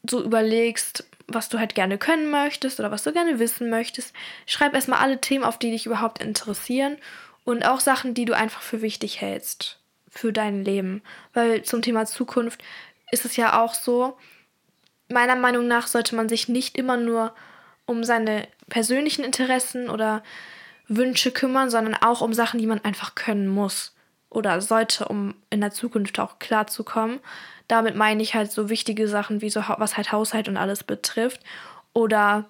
so 0.08 0.22
überlegst, 0.22 1.06
was 1.26 1.48
du 1.48 1.58
halt 1.58 1.74
gerne 1.74 1.98
können 1.98 2.30
möchtest 2.30 2.78
oder 2.78 2.90
was 2.90 3.04
du 3.04 3.12
gerne 3.12 3.38
wissen 3.38 3.70
möchtest. 3.70 4.14
Schreib 4.46 4.74
erstmal 4.74 5.00
alle 5.00 5.20
Themen 5.20 5.44
auf, 5.44 5.58
die 5.58 5.70
dich 5.70 5.86
überhaupt 5.86 6.22
interessieren 6.22 6.98
und 7.44 7.64
auch 7.64 7.80
Sachen, 7.80 8.14
die 8.14 8.24
du 8.24 8.34
einfach 8.34 8.62
für 8.62 8.82
wichtig 8.82 9.20
hältst 9.20 9.80
für 10.14 10.32
dein 10.32 10.64
Leben. 10.64 11.02
Weil 11.32 11.62
zum 11.62 11.82
Thema 11.82 12.06
Zukunft 12.06 12.62
ist 13.10 13.24
es 13.24 13.36
ja 13.36 13.60
auch 13.62 13.74
so, 13.74 14.16
meiner 15.08 15.36
Meinung 15.36 15.66
nach 15.66 15.86
sollte 15.86 16.16
man 16.16 16.28
sich 16.28 16.48
nicht 16.48 16.78
immer 16.78 16.96
nur 16.96 17.34
um 17.86 18.04
seine 18.04 18.48
persönlichen 18.68 19.24
Interessen 19.24 19.90
oder 19.90 20.22
Wünsche 20.88 21.30
kümmern, 21.30 21.70
sondern 21.70 21.94
auch 21.94 22.20
um 22.20 22.32
Sachen, 22.32 22.60
die 22.60 22.66
man 22.66 22.82
einfach 22.84 23.14
können 23.14 23.48
muss 23.48 23.94
oder 24.30 24.60
sollte, 24.60 25.06
um 25.06 25.34
in 25.50 25.60
der 25.60 25.70
Zukunft 25.70 26.18
auch 26.18 26.38
klarzukommen. 26.38 27.20
Damit 27.68 27.96
meine 27.96 28.22
ich 28.22 28.34
halt 28.34 28.52
so 28.52 28.68
wichtige 28.68 29.08
Sachen 29.08 29.40
wie 29.40 29.50
so, 29.50 29.62
was 29.78 29.96
halt 29.96 30.12
Haushalt 30.12 30.48
und 30.48 30.56
alles 30.56 30.84
betrifft. 30.84 31.40
Oder 31.92 32.44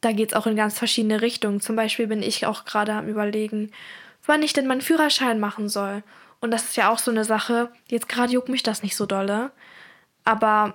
da 0.00 0.12
geht 0.12 0.30
es 0.30 0.36
auch 0.36 0.46
in 0.46 0.56
ganz 0.56 0.78
verschiedene 0.78 1.20
Richtungen. 1.20 1.60
Zum 1.60 1.76
Beispiel 1.76 2.06
bin 2.06 2.22
ich 2.22 2.46
auch 2.46 2.64
gerade 2.64 2.92
am 2.92 3.08
Überlegen, 3.08 3.72
wann 4.26 4.42
ich 4.42 4.52
denn 4.52 4.66
meinen 4.66 4.80
Führerschein 4.80 5.40
machen 5.40 5.68
soll. 5.68 6.02
Und 6.40 6.50
das 6.50 6.64
ist 6.64 6.76
ja 6.76 6.90
auch 6.90 6.98
so 6.98 7.10
eine 7.10 7.24
Sache, 7.24 7.70
jetzt 7.88 8.08
gerade 8.08 8.32
juckt 8.32 8.48
mich 8.48 8.62
das 8.62 8.82
nicht 8.82 8.96
so 8.96 9.06
dolle. 9.06 9.50
Aber 10.24 10.74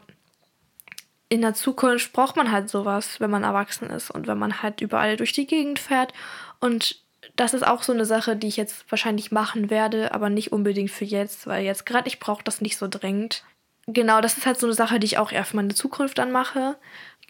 in 1.29 1.41
der 1.41 1.53
Zukunft 1.53 2.13
braucht 2.13 2.35
man 2.35 2.51
halt 2.51 2.69
sowas, 2.69 3.19
wenn 3.19 3.31
man 3.31 3.43
erwachsen 3.43 3.89
ist 3.89 4.11
und 4.11 4.27
wenn 4.27 4.37
man 4.37 4.61
halt 4.61 4.81
überall 4.81 5.17
durch 5.17 5.33
die 5.33 5.47
Gegend 5.47 5.79
fährt. 5.79 6.13
Und 6.59 7.03
das 7.35 7.53
ist 7.53 7.65
auch 7.65 7.83
so 7.83 7.93
eine 7.93 8.05
Sache, 8.05 8.35
die 8.35 8.47
ich 8.47 8.57
jetzt 8.57 8.89
wahrscheinlich 8.91 9.31
machen 9.31 9.69
werde, 9.69 10.13
aber 10.13 10.29
nicht 10.29 10.51
unbedingt 10.51 10.91
für 10.91 11.05
jetzt, 11.05 11.47
weil 11.47 11.65
jetzt 11.65 11.85
gerade 11.85 12.07
ich 12.07 12.19
brauche 12.19 12.43
das 12.43 12.61
nicht 12.61 12.77
so 12.77 12.87
dringend. 12.87 13.43
Genau, 13.87 14.21
das 14.21 14.37
ist 14.37 14.45
halt 14.45 14.59
so 14.59 14.67
eine 14.67 14.75
Sache, 14.75 14.99
die 14.99 15.05
ich 15.05 15.17
auch 15.17 15.31
eher 15.31 15.45
für 15.45 15.55
meine 15.55 15.73
Zukunft 15.73 16.17
dann 16.17 16.31
mache. 16.31 16.77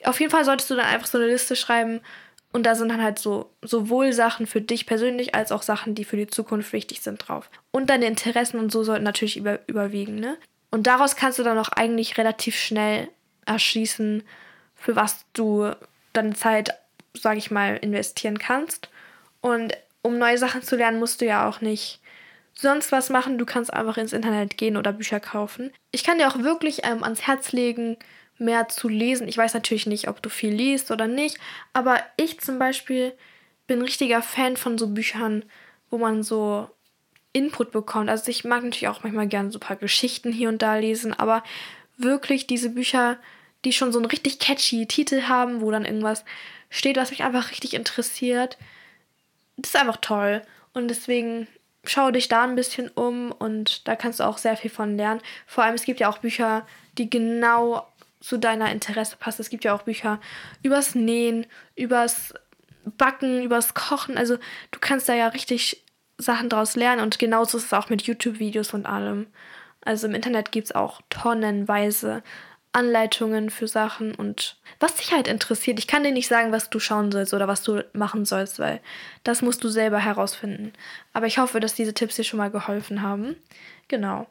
Auf 0.03 0.19
jeden 0.19 0.31
Fall 0.31 0.45
solltest 0.45 0.69
du 0.69 0.75
dann 0.75 0.85
einfach 0.85 1.07
so 1.07 1.17
eine 1.17 1.27
Liste 1.27 1.55
schreiben 1.55 2.01
und 2.55 2.63
da 2.63 2.73
sind 2.73 2.87
dann 2.87 3.03
halt 3.03 3.19
so 3.19 3.51
sowohl 3.61 4.13
Sachen 4.13 4.47
für 4.47 4.61
dich 4.61 4.85
persönlich 4.85 5.35
als 5.35 5.51
auch 5.51 5.61
Sachen, 5.61 5.93
die 5.93 6.05
für 6.05 6.15
die 6.15 6.27
Zukunft 6.27 6.71
wichtig 6.71 7.01
sind 7.01 7.17
drauf. 7.17 7.49
Und 7.71 7.89
deine 7.89 8.05
Interessen 8.05 8.61
und 8.61 8.71
so 8.71 8.81
sollten 8.81 9.03
natürlich 9.03 9.35
über, 9.35 9.59
überwiegen, 9.67 10.15
ne? 10.15 10.37
Und 10.71 10.87
daraus 10.87 11.17
kannst 11.17 11.37
du 11.37 11.43
dann 11.43 11.57
auch 11.57 11.67
eigentlich 11.67 12.17
relativ 12.17 12.55
schnell 12.55 13.09
erschließen, 13.45 14.23
für 14.73 14.95
was 14.95 15.25
du 15.33 15.69
deine 16.13 16.33
Zeit, 16.33 16.73
sag 17.13 17.35
ich 17.35 17.51
mal, 17.51 17.75
investieren 17.75 18.39
kannst. 18.39 18.87
Und 19.41 19.73
um 20.01 20.17
neue 20.17 20.37
Sachen 20.37 20.61
zu 20.61 20.77
lernen, 20.77 20.99
musst 20.99 21.19
du 21.19 21.25
ja 21.25 21.49
auch 21.49 21.59
nicht 21.59 21.99
sonst 22.53 22.93
was 22.93 23.09
machen. 23.09 23.37
Du 23.37 23.45
kannst 23.45 23.73
einfach 23.73 23.97
ins 23.97 24.13
Internet 24.13 24.57
gehen 24.57 24.77
oder 24.77 24.93
Bücher 24.93 25.19
kaufen. 25.19 25.73
Ich 25.91 26.05
kann 26.05 26.19
dir 26.19 26.29
auch 26.29 26.39
wirklich 26.39 26.85
ähm, 26.85 27.03
ans 27.03 27.27
Herz 27.27 27.51
legen, 27.51 27.97
mehr 28.37 28.67
zu 28.67 28.87
lesen. 28.87 29.27
Ich 29.27 29.37
weiß 29.37 29.53
natürlich 29.53 29.85
nicht, 29.85 30.07
ob 30.07 30.21
du 30.21 30.29
viel 30.29 30.53
liest 30.53 30.91
oder 30.91 31.07
nicht, 31.07 31.37
aber 31.73 31.99
ich 32.17 32.39
zum 32.39 32.59
Beispiel 32.59 33.13
bin 33.67 33.81
richtiger 33.81 34.21
Fan 34.21 34.57
von 34.57 34.77
so 34.77 34.87
Büchern, 34.87 35.43
wo 35.89 35.97
man 35.97 36.23
so 36.23 36.69
Input 37.33 37.71
bekommt. 37.71 38.09
Also 38.09 38.29
ich 38.29 38.43
mag 38.43 38.63
natürlich 38.63 38.87
auch 38.87 39.03
manchmal 39.03 39.27
gerne 39.27 39.51
so 39.51 39.57
ein 39.57 39.61
paar 39.61 39.77
Geschichten 39.77 40.31
hier 40.31 40.49
und 40.49 40.61
da 40.61 40.75
lesen, 40.75 41.13
aber 41.13 41.43
wirklich 41.97 42.47
diese 42.47 42.69
Bücher, 42.69 43.17
die 43.63 43.73
schon 43.73 43.91
so 43.91 43.99
einen 43.99 44.05
richtig 44.05 44.39
catchy 44.39 44.85
Titel 44.85 45.23
haben, 45.23 45.61
wo 45.61 45.71
dann 45.71 45.85
irgendwas 45.85 46.23
steht, 46.69 46.97
was 46.97 47.11
mich 47.11 47.23
einfach 47.23 47.51
richtig 47.51 47.73
interessiert, 47.73 48.57
das 49.57 49.73
ist 49.73 49.79
einfach 49.79 49.97
toll. 49.97 50.41
Und 50.73 50.89
deswegen 50.89 51.47
schau 51.85 52.11
dich 52.11 52.27
da 52.27 52.43
ein 52.43 52.55
bisschen 52.55 52.89
um 52.89 53.31
und 53.31 53.87
da 53.87 53.95
kannst 53.95 54.19
du 54.19 54.23
auch 54.23 54.37
sehr 54.37 54.57
viel 54.57 54.71
von 54.71 54.97
lernen. 54.97 55.21
Vor 55.45 55.63
allem, 55.63 55.75
es 55.75 55.85
gibt 55.85 55.99
ja 55.99 56.09
auch 56.09 56.17
Bücher, 56.17 56.65
die 56.97 57.09
genau 57.09 57.87
zu 58.25 58.39
deiner 58.39 58.71
Interesse 58.71 59.17
passen. 59.17 59.43
Es 59.43 59.49
gibt 59.49 59.63
ja 59.65 59.75
auch 59.75 59.83
Bücher 59.83 60.19
übers 60.63 60.95
Nähen, 60.95 61.45
übers 61.75 62.33
Backen, 62.97 63.43
übers 63.43 63.75
Kochen. 63.75 64.17
Also 64.17 64.37
du 64.71 64.79
kannst 64.79 65.07
da 65.07 65.13
ja 65.13 65.27
richtig 65.27 65.83
Sachen 66.17 66.49
draus 66.49 66.75
lernen 66.75 67.01
und 67.01 67.19
genauso 67.19 67.57
ist 67.59 67.65
es 67.65 67.73
auch 67.73 67.89
mit 67.89 68.01
YouTube-Videos 68.01 68.73
und 68.73 68.87
allem. 68.87 69.27
Also 69.81 70.07
im 70.07 70.15
Internet 70.15 70.51
gibt 70.51 70.67
es 70.67 70.75
auch 70.75 71.01
tonnenweise 71.11 72.23
Anleitungen 72.71 73.51
für 73.51 73.67
Sachen 73.67 74.15
und 74.15 74.57
was 74.79 74.95
dich 74.95 75.13
halt 75.13 75.27
interessiert. 75.27 75.77
Ich 75.77 75.87
kann 75.87 76.03
dir 76.03 76.11
nicht 76.11 76.27
sagen, 76.27 76.51
was 76.51 76.71
du 76.71 76.79
schauen 76.79 77.11
sollst 77.11 77.33
oder 77.35 77.47
was 77.47 77.61
du 77.61 77.85
machen 77.93 78.25
sollst, 78.25 78.57
weil 78.57 78.81
das 79.23 79.43
musst 79.43 79.63
du 79.63 79.69
selber 79.69 79.99
herausfinden. 79.99 80.73
Aber 81.13 81.27
ich 81.27 81.37
hoffe, 81.37 81.59
dass 81.59 81.75
diese 81.75 81.93
Tipps 81.93 82.15
dir 82.15 82.23
schon 82.23 82.39
mal 82.39 82.49
geholfen 82.49 83.03
haben. 83.03 83.35
Genau. 83.87 84.27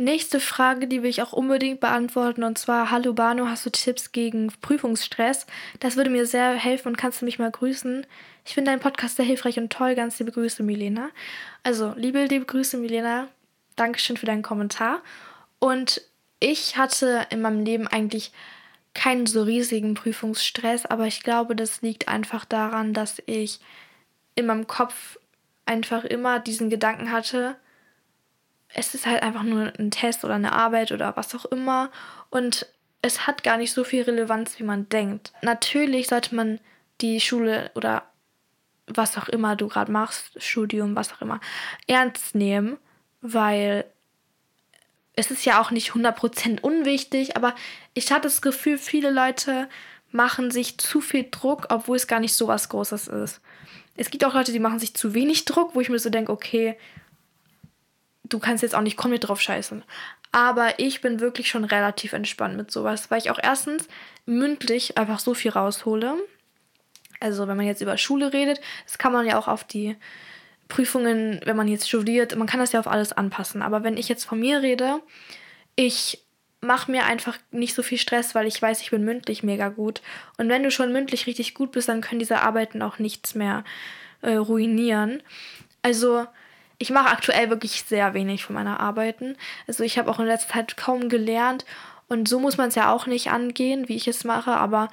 Nächste 0.00 0.40
Frage, 0.40 0.86
die 0.86 1.02
will 1.02 1.10
ich 1.10 1.20
auch 1.20 1.34
unbedingt 1.34 1.78
beantworten 1.78 2.42
und 2.42 2.56
zwar, 2.56 2.90
hallo 2.90 3.12
Bano, 3.12 3.48
hast 3.48 3.66
du 3.66 3.70
Tipps 3.70 4.12
gegen 4.12 4.50
Prüfungsstress? 4.62 5.44
Das 5.78 5.96
würde 5.96 6.08
mir 6.08 6.24
sehr 6.24 6.54
helfen 6.54 6.88
und 6.88 6.96
kannst 6.96 7.20
du 7.20 7.26
mich 7.26 7.38
mal 7.38 7.50
grüßen. 7.50 8.06
Ich 8.46 8.54
finde 8.54 8.70
deinen 8.70 8.80
Podcast 8.80 9.16
sehr 9.16 9.26
hilfreich 9.26 9.58
und 9.58 9.70
toll. 9.70 9.94
Ganz 9.94 10.18
liebe 10.18 10.32
Grüße, 10.32 10.62
Milena. 10.62 11.10
Also, 11.64 11.92
liebe, 11.96 12.24
liebe 12.24 12.46
Grüße, 12.46 12.78
Milena. 12.78 13.28
Dankeschön 13.76 14.16
für 14.16 14.24
deinen 14.24 14.40
Kommentar. 14.40 15.02
Und 15.58 16.00
ich 16.38 16.78
hatte 16.78 17.26
in 17.28 17.42
meinem 17.42 17.62
Leben 17.62 17.86
eigentlich 17.86 18.32
keinen 18.94 19.26
so 19.26 19.42
riesigen 19.42 19.92
Prüfungsstress, 19.92 20.86
aber 20.86 21.08
ich 21.08 21.22
glaube, 21.22 21.54
das 21.54 21.82
liegt 21.82 22.08
einfach 22.08 22.46
daran, 22.46 22.94
dass 22.94 23.22
ich 23.26 23.60
in 24.34 24.46
meinem 24.46 24.66
Kopf 24.66 25.18
einfach 25.66 26.04
immer 26.04 26.38
diesen 26.38 26.70
Gedanken 26.70 27.12
hatte, 27.12 27.56
es 28.74 28.94
ist 28.94 29.06
halt 29.06 29.22
einfach 29.22 29.42
nur 29.42 29.72
ein 29.78 29.90
Test 29.90 30.24
oder 30.24 30.34
eine 30.34 30.52
Arbeit 30.52 30.92
oder 30.92 31.16
was 31.16 31.34
auch 31.34 31.46
immer 31.46 31.90
und 32.30 32.66
es 33.02 33.26
hat 33.26 33.42
gar 33.42 33.56
nicht 33.56 33.72
so 33.72 33.84
viel 33.84 34.02
Relevanz, 34.02 34.58
wie 34.58 34.64
man 34.64 34.88
denkt. 34.88 35.32
Natürlich 35.42 36.08
sollte 36.08 36.34
man 36.34 36.60
die 37.00 37.20
Schule 37.20 37.70
oder 37.74 38.04
was 38.86 39.16
auch 39.16 39.28
immer 39.28 39.56
du 39.56 39.68
gerade 39.68 39.90
machst, 39.90 40.42
Studium, 40.42 40.96
was 40.96 41.12
auch 41.12 41.22
immer, 41.22 41.40
ernst 41.86 42.34
nehmen, 42.34 42.76
weil 43.20 43.84
es 45.14 45.30
ist 45.30 45.44
ja 45.44 45.60
auch 45.60 45.70
nicht 45.70 45.92
100% 45.92 46.60
unwichtig, 46.60 47.36
aber 47.36 47.54
ich 47.94 48.10
hatte 48.10 48.22
das 48.22 48.42
Gefühl, 48.42 48.78
viele 48.78 49.10
Leute 49.10 49.68
machen 50.12 50.50
sich 50.50 50.78
zu 50.78 51.00
viel 51.00 51.28
Druck, 51.30 51.66
obwohl 51.70 51.96
es 51.96 52.06
gar 52.06 52.20
nicht 52.20 52.34
so 52.34 52.48
was 52.48 52.68
Großes 52.68 53.08
ist. 53.08 53.40
Es 53.96 54.10
gibt 54.10 54.24
auch 54.24 54.34
Leute, 54.34 54.52
die 54.52 54.58
machen 54.60 54.78
sich 54.78 54.94
zu 54.94 55.14
wenig 55.14 55.44
Druck, 55.44 55.74
wo 55.74 55.80
ich 55.80 55.88
mir 55.88 55.98
so 55.98 56.10
denke, 56.10 56.32
okay, 56.32 56.76
du 58.30 58.38
kannst 58.38 58.62
jetzt 58.62 58.74
auch 58.74 58.80
nicht 58.80 58.96
komplett 58.96 59.28
drauf 59.28 59.40
scheißen. 59.40 59.84
Aber 60.32 60.78
ich 60.78 61.00
bin 61.00 61.20
wirklich 61.20 61.48
schon 61.48 61.64
relativ 61.64 62.12
entspannt 62.12 62.56
mit 62.56 62.70
sowas, 62.70 63.10
weil 63.10 63.18
ich 63.18 63.30
auch 63.30 63.38
erstens 63.42 63.88
mündlich 64.26 64.96
einfach 64.96 65.18
so 65.18 65.34
viel 65.34 65.50
raushole. 65.50 66.16
Also 67.18 67.46
wenn 67.48 67.56
man 67.56 67.66
jetzt 67.66 67.82
über 67.82 67.98
Schule 67.98 68.32
redet, 68.32 68.60
das 68.86 68.96
kann 68.96 69.12
man 69.12 69.26
ja 69.26 69.38
auch 69.38 69.48
auf 69.48 69.64
die 69.64 69.96
Prüfungen, 70.68 71.40
wenn 71.44 71.56
man 71.56 71.68
jetzt 71.68 71.88
studiert, 71.88 72.34
man 72.36 72.46
kann 72.46 72.60
das 72.60 72.72
ja 72.72 72.80
auf 72.80 72.86
alles 72.86 73.12
anpassen. 73.12 73.60
Aber 73.60 73.82
wenn 73.82 73.96
ich 73.96 74.08
jetzt 74.08 74.24
von 74.24 74.38
mir 74.38 74.62
rede, 74.62 75.02
ich 75.76 76.24
mache 76.60 76.90
mir 76.90 77.06
einfach 77.06 77.36
nicht 77.50 77.74
so 77.74 77.82
viel 77.82 77.98
Stress, 77.98 78.34
weil 78.34 78.46
ich 78.46 78.60
weiß, 78.60 78.80
ich 78.82 78.90
bin 78.90 79.04
mündlich 79.04 79.42
mega 79.42 79.68
gut. 79.68 80.00
Und 80.38 80.48
wenn 80.48 80.62
du 80.62 80.70
schon 80.70 80.92
mündlich 80.92 81.26
richtig 81.26 81.54
gut 81.54 81.72
bist, 81.72 81.88
dann 81.88 82.02
können 82.02 82.20
diese 82.20 82.40
Arbeiten 82.40 82.82
auch 82.82 82.98
nichts 82.98 83.34
mehr 83.34 83.64
äh, 84.22 84.34
ruinieren. 84.34 85.22
Also 85.82 86.26
ich 86.80 86.90
mache 86.90 87.10
aktuell 87.10 87.50
wirklich 87.50 87.84
sehr 87.86 88.14
wenig 88.14 88.42
von 88.42 88.54
meiner 88.54 88.80
Arbeiten. 88.80 89.36
Also 89.68 89.84
ich 89.84 89.98
habe 89.98 90.10
auch 90.10 90.18
in 90.18 90.26
letzter 90.26 90.54
Zeit 90.54 90.76
kaum 90.78 91.10
gelernt. 91.10 91.66
Und 92.08 92.26
so 92.26 92.40
muss 92.40 92.56
man 92.56 92.68
es 92.68 92.74
ja 92.74 92.90
auch 92.90 93.06
nicht 93.06 93.30
angehen, 93.30 93.88
wie 93.88 93.96
ich 93.96 94.08
es 94.08 94.24
mache, 94.24 94.52
aber 94.52 94.88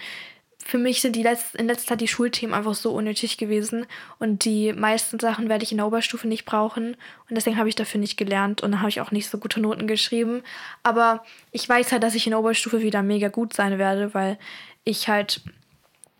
für 0.63 0.77
mich 0.77 1.01
sind 1.01 1.15
die 1.15 1.23
letzt, 1.23 1.55
in 1.55 1.67
letzter 1.67 1.87
Zeit 1.87 2.01
die 2.01 2.09
Schulthemen 2.09 2.53
einfach 2.53 2.75
so 2.75 2.91
unnötig 2.91 3.37
gewesen. 3.37 3.85
Und 4.19 4.43
die 4.43 4.73
meisten 4.73 5.17
Sachen 5.17 5.47
werde 5.47 5.63
ich 5.63 5.71
in 5.71 5.77
der 5.77 5.87
Oberstufe 5.87 6.27
nicht 6.27 6.43
brauchen. 6.43 6.97
Und 7.29 7.35
deswegen 7.37 7.57
habe 7.57 7.69
ich 7.69 7.75
dafür 7.75 8.01
nicht 8.01 8.17
gelernt. 8.17 8.61
Und 8.61 8.71
dann 8.71 8.81
habe 8.81 8.89
ich 8.89 8.99
auch 8.99 9.11
nicht 9.11 9.29
so 9.29 9.37
gute 9.37 9.61
Noten 9.61 9.87
geschrieben. 9.87 10.43
Aber 10.83 11.23
ich 11.53 11.67
weiß 11.67 11.93
halt, 11.93 12.03
dass 12.03 12.15
ich 12.15 12.27
in 12.27 12.31
der 12.31 12.41
Oberstufe 12.41 12.81
wieder 12.81 13.01
mega 13.01 13.29
gut 13.29 13.53
sein 13.53 13.79
werde, 13.79 14.13
weil 14.13 14.37
ich 14.83 15.07
halt 15.07 15.41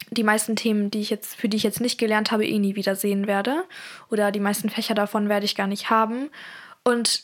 die 0.10 0.24
meisten 0.24 0.56
Themen, 0.56 0.92
die 0.92 1.02
ich 1.02 1.10
jetzt, 1.10 1.36
für 1.36 1.50
die 1.50 1.58
ich 1.58 1.64
jetzt 1.64 1.82
nicht 1.82 1.98
gelernt 1.98 2.32
habe, 2.32 2.46
eh 2.46 2.60
nie 2.60 2.76
wieder 2.76 2.96
sehen 2.96 3.28
werde. 3.28 3.64
Oder 4.10 4.32
die 4.32 4.40
meisten 4.40 4.70
Fächer 4.70 4.96
davon 4.96 5.30
werde 5.30 5.46
ich 5.46 5.56
gar 5.56 5.68
nicht 5.68 5.90
haben. 5.90 6.30
Und 6.84 7.24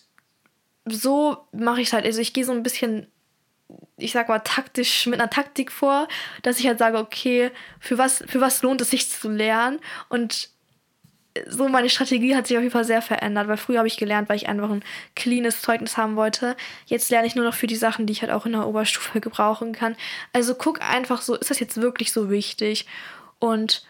so 0.86 1.38
mache 1.52 1.82
ich 1.82 1.88
es 1.88 1.94
halt. 1.94 2.06
Also 2.06 2.20
ich 2.20 2.34
gehe 2.34 2.46
so 2.46 2.52
ein 2.52 2.64
bisschen 2.64 3.08
ich 3.98 4.12
sag 4.12 4.30
mal, 4.30 4.40
taktisch 4.40 5.06
mit 5.06 5.20
einer 5.20 5.30
Taktik 5.30 5.72
vor, 5.72 6.08
dass 6.42 6.60
ich 6.60 6.68
halt 6.68 6.80
sage, 6.80 6.98
okay, 6.98 7.52
für 7.80 7.98
was, 7.98 8.24
für 8.28 8.42
was 8.42 8.62
lohnt 8.62 8.82
es 8.82 8.90
sich 8.90 9.10
zu 9.10 9.30
lernen? 9.30 9.80
Und 10.10 10.50
so 11.48 11.68
meine 11.68 11.90
Strategie 11.90 12.36
hat 12.36 12.48
sich 12.48 12.58
auf 12.58 12.64
jeden 12.64 12.74
Fall 12.74 12.86
sehr 12.86 13.02
verändert, 13.02 13.48
weil 13.48 13.58
früher 13.58 13.80
habe 13.80 13.88
ich 13.88 13.98
gelernt, 13.98 14.30
weil 14.30 14.36
ich 14.36 14.48
einfach 14.50 14.70
ein 14.70 14.84
cleanes 15.16 15.62
Zeugnis 15.62 15.98
haben 15.98 16.16
wollte. 16.16 16.56
Jetzt 16.86 17.10
lerne 17.10 17.28
ich 17.28 17.36
nur 17.36 17.46
noch 17.46 17.56
für 17.56 17.68
die 17.68 17.76
Sachen, 17.76 18.06
die 18.06 18.14
ich 18.14 18.22
halt 18.22 18.32
auch 18.32 18.46
in 18.46 18.52
der 18.52 18.68
Oberstufe 18.68 19.20
gebrauchen 19.22 19.74
kann. 19.74 19.96
Also 20.32 20.54
guck 20.56 20.82
einfach 20.82 21.22
so, 21.22 21.36
ist 21.36 21.50
das 21.50 21.60
jetzt 21.60 21.78
wirklich 21.78 22.12
so 22.12 22.30
wichtig? 22.30 22.86
Und 23.40 23.86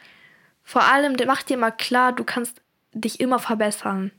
vor 0.63 0.83
allem 0.83 1.17
mach 1.27 1.43
dir 1.43 1.57
mal 1.57 1.71
klar, 1.71 2.13
du 2.13 2.23
kannst 2.23 2.61
dich 2.93 3.19
immer 3.19 3.39
verbessern. 3.39 4.11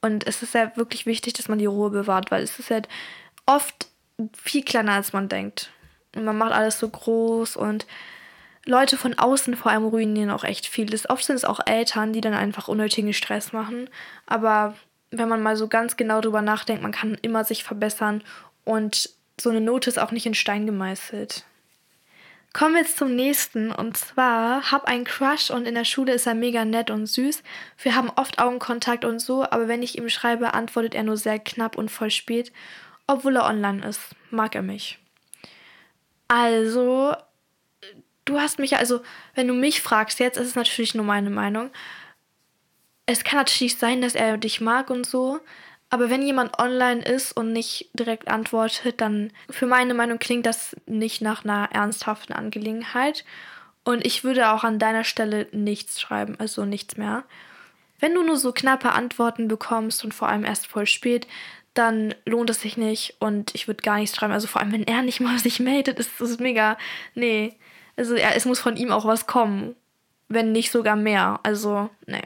Und 0.00 0.26
es 0.26 0.42
ist 0.42 0.54
ja 0.54 0.74
wirklich 0.76 1.04
wichtig, 1.04 1.34
dass 1.34 1.48
man 1.48 1.58
die 1.58 1.66
Ruhe 1.66 1.90
bewahrt, 1.90 2.30
weil 2.30 2.42
es 2.42 2.58
ist 2.58 2.70
halt 2.70 2.88
oft 3.44 3.88
viel 4.32 4.64
kleiner, 4.64 4.92
als 4.92 5.12
man 5.12 5.28
denkt. 5.28 5.70
Und 6.16 6.24
man 6.24 6.38
macht 6.38 6.52
alles 6.52 6.78
so 6.78 6.88
groß 6.88 7.56
und 7.56 7.86
Leute 8.66 8.96
von 8.96 9.18
außen 9.18 9.56
vor 9.56 9.72
allem 9.72 9.86
ruinieren 9.86 10.30
auch 10.30 10.44
echt 10.44 10.66
vieles. 10.66 11.08
Oft 11.08 11.24
sind 11.24 11.36
es 11.36 11.44
auch 11.44 11.60
Eltern, 11.66 12.12
die 12.12 12.20
dann 12.20 12.34
einfach 12.34 12.68
unnötigen 12.68 13.12
Stress 13.12 13.52
machen. 13.52 13.88
Aber 14.26 14.74
wenn 15.10 15.28
man 15.28 15.42
mal 15.42 15.56
so 15.56 15.68
ganz 15.68 15.96
genau 15.96 16.20
drüber 16.20 16.42
nachdenkt, 16.42 16.82
man 16.82 16.92
kann 16.92 17.16
immer 17.22 17.44
sich 17.44 17.64
verbessern 17.64 18.22
und 18.64 19.10
so 19.40 19.50
eine 19.50 19.60
Note 19.60 19.88
ist 19.88 19.98
auch 19.98 20.12
nicht 20.12 20.26
in 20.26 20.34
Stein 20.34 20.66
gemeißelt. 20.66 21.44
Kommen 22.52 22.74
wir 22.74 22.82
jetzt 22.82 22.98
zum 22.98 23.14
nächsten 23.14 23.70
und 23.70 23.96
zwar 23.96 24.70
hab 24.72 24.84
einen 24.84 25.04
Crush 25.04 25.50
und 25.50 25.66
in 25.66 25.76
der 25.76 25.84
Schule 25.84 26.12
ist 26.12 26.26
er 26.26 26.34
mega 26.34 26.64
nett 26.64 26.90
und 26.90 27.06
süß. 27.06 27.42
Wir 27.82 27.94
haben 27.94 28.10
oft 28.16 28.40
Augenkontakt 28.40 29.04
und 29.04 29.20
so, 29.20 29.44
aber 29.44 29.68
wenn 29.68 29.82
ich 29.82 29.96
ihm 29.96 30.08
schreibe, 30.08 30.52
antwortet 30.52 30.94
er 30.94 31.04
nur 31.04 31.16
sehr 31.16 31.38
knapp 31.38 31.78
und 31.78 31.90
voll 31.90 32.10
spät 32.10 32.52
obwohl 33.10 33.36
er 33.36 33.46
online 33.46 33.84
ist, 33.84 34.00
mag 34.30 34.54
er 34.54 34.62
mich. 34.62 34.98
Also, 36.28 37.16
du 38.30 38.40
hast 38.40 38.58
mich, 38.58 38.76
also, 38.76 39.00
wenn 39.34 39.48
du 39.48 39.54
mich 39.54 39.82
fragst, 39.82 40.20
jetzt 40.20 40.38
ist 40.38 40.48
es 40.48 40.54
natürlich 40.54 40.94
nur 40.94 41.04
meine 41.04 41.30
Meinung. 41.30 41.70
Es 43.06 43.24
kann 43.24 43.38
natürlich 43.38 43.76
sein, 43.76 44.00
dass 44.00 44.14
er 44.14 44.38
dich 44.38 44.60
mag 44.60 44.88
und 44.90 45.04
so, 45.04 45.40
aber 45.90 46.08
wenn 46.08 46.22
jemand 46.22 46.58
online 46.58 47.02
ist 47.02 47.32
und 47.32 47.52
nicht 47.52 47.90
direkt 47.94 48.28
antwortet, 48.28 49.00
dann 49.00 49.32
für 49.50 49.66
meine 49.66 49.92
Meinung 49.94 50.18
klingt 50.18 50.46
das 50.46 50.76
nicht 50.86 51.20
nach 51.20 51.44
einer 51.44 51.68
ernsthaften 51.72 52.32
Angelegenheit. 52.32 53.24
Und 53.82 54.06
ich 54.06 54.22
würde 54.22 54.52
auch 54.52 54.62
an 54.62 54.78
deiner 54.78 55.04
Stelle 55.04 55.48
nichts 55.52 56.00
schreiben, 56.00 56.36
also 56.38 56.64
nichts 56.64 56.96
mehr. 56.96 57.24
Wenn 57.98 58.14
du 58.14 58.22
nur 58.22 58.36
so 58.36 58.52
knappe 58.52 58.92
Antworten 58.92 59.48
bekommst 59.48 60.04
und 60.04 60.14
vor 60.14 60.28
allem 60.28 60.44
erst 60.44 60.68
voll 60.68 60.86
spät, 60.86 61.26
dann 61.74 62.14
lohnt 62.24 62.50
es 62.50 62.60
sich 62.60 62.76
nicht 62.76 63.16
und 63.20 63.54
ich 63.54 63.66
würde 63.68 63.82
gar 63.82 63.98
nichts 63.98 64.16
schreiben. 64.16 64.32
Also 64.32 64.46
vor 64.46 64.60
allem, 64.60 64.72
wenn 64.72 64.84
er 64.86 65.02
nicht 65.02 65.20
mal 65.20 65.38
sich 65.38 65.60
meldet, 65.60 65.98
ist 65.98 66.20
es 66.20 66.38
mega. 66.38 66.78
Nee. 67.14 67.58
Also 68.00 68.16
ja, 68.16 68.30
es 68.30 68.46
muss 68.46 68.58
von 68.58 68.78
ihm 68.78 68.92
auch 68.92 69.04
was 69.04 69.26
kommen. 69.26 69.76
Wenn 70.28 70.52
nicht 70.52 70.72
sogar 70.72 70.96
mehr. 70.96 71.38
Also, 71.42 71.90
nee. 72.06 72.22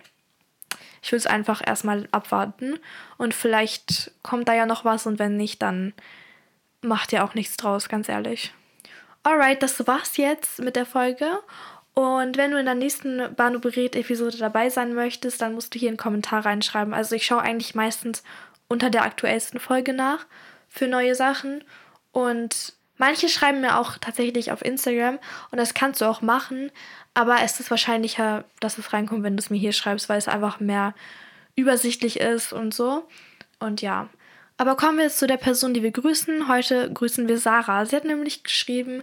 Ich 1.02 1.10
würde 1.10 1.18
es 1.18 1.26
einfach 1.26 1.60
erstmal 1.66 2.08
abwarten. 2.12 2.78
Und 3.18 3.34
vielleicht 3.34 4.12
kommt 4.22 4.48
da 4.48 4.54
ja 4.54 4.66
noch 4.66 4.84
was 4.84 5.06
und 5.06 5.18
wenn 5.18 5.36
nicht, 5.36 5.60
dann 5.62 5.92
macht 6.80 7.10
ja 7.10 7.24
auch 7.24 7.34
nichts 7.34 7.56
draus, 7.56 7.88
ganz 7.88 8.08
ehrlich. 8.08 8.54
Alright, 9.24 9.64
das 9.64 9.84
war's 9.88 10.16
jetzt 10.16 10.60
mit 10.60 10.76
der 10.76 10.86
Folge. 10.86 11.40
Und 11.94 12.36
wenn 12.36 12.52
du 12.52 12.58
in 12.58 12.66
der 12.66 12.76
nächsten 12.76 13.34
Banu 13.34 13.58
Berät-Episode 13.58 14.36
dabei 14.36 14.70
sein 14.70 14.94
möchtest, 14.94 15.40
dann 15.42 15.54
musst 15.54 15.74
du 15.74 15.78
hier 15.80 15.88
einen 15.88 15.96
Kommentar 15.96 16.46
reinschreiben. 16.46 16.94
Also 16.94 17.16
ich 17.16 17.26
schaue 17.26 17.42
eigentlich 17.42 17.74
meistens 17.74 18.22
unter 18.68 18.90
der 18.90 19.02
aktuellsten 19.02 19.58
Folge 19.58 19.92
nach 19.92 20.24
für 20.68 20.86
neue 20.86 21.16
Sachen. 21.16 21.64
Und 22.12 22.74
manche 22.96 23.28
schreiben 23.28 23.60
mir 23.60 23.78
auch 23.78 23.98
tatsächlich 23.98 24.52
auf 24.52 24.64
Instagram 24.64 25.18
und 25.50 25.58
das 25.58 25.74
kannst 25.74 26.00
du 26.00 26.06
auch 26.06 26.22
machen. 26.22 26.70
Aber 27.14 27.36
es 27.42 27.60
ist 27.60 27.70
wahrscheinlicher, 27.70 28.44
dass 28.60 28.78
es 28.78 28.92
reinkommt, 28.92 29.22
wenn 29.22 29.36
du 29.36 29.42
es 29.42 29.50
mir 29.50 29.58
hier 29.58 29.72
schreibst, 29.72 30.08
weil 30.08 30.18
es 30.18 30.28
einfach 30.28 30.60
mehr 30.60 30.94
übersichtlich 31.56 32.20
ist 32.20 32.52
und 32.52 32.74
so. 32.74 33.08
Und 33.60 33.82
ja. 33.82 34.08
Aber 34.56 34.76
kommen 34.76 34.98
wir 34.98 35.04
jetzt 35.04 35.18
zu 35.18 35.26
der 35.26 35.36
Person, 35.36 35.74
die 35.74 35.82
wir 35.82 35.90
grüßen. 35.90 36.48
Heute 36.48 36.92
grüßen 36.92 37.28
wir 37.28 37.38
Sarah. 37.38 37.86
Sie 37.86 37.96
hat 37.96 38.04
nämlich 38.04 38.44
geschrieben, 38.44 39.02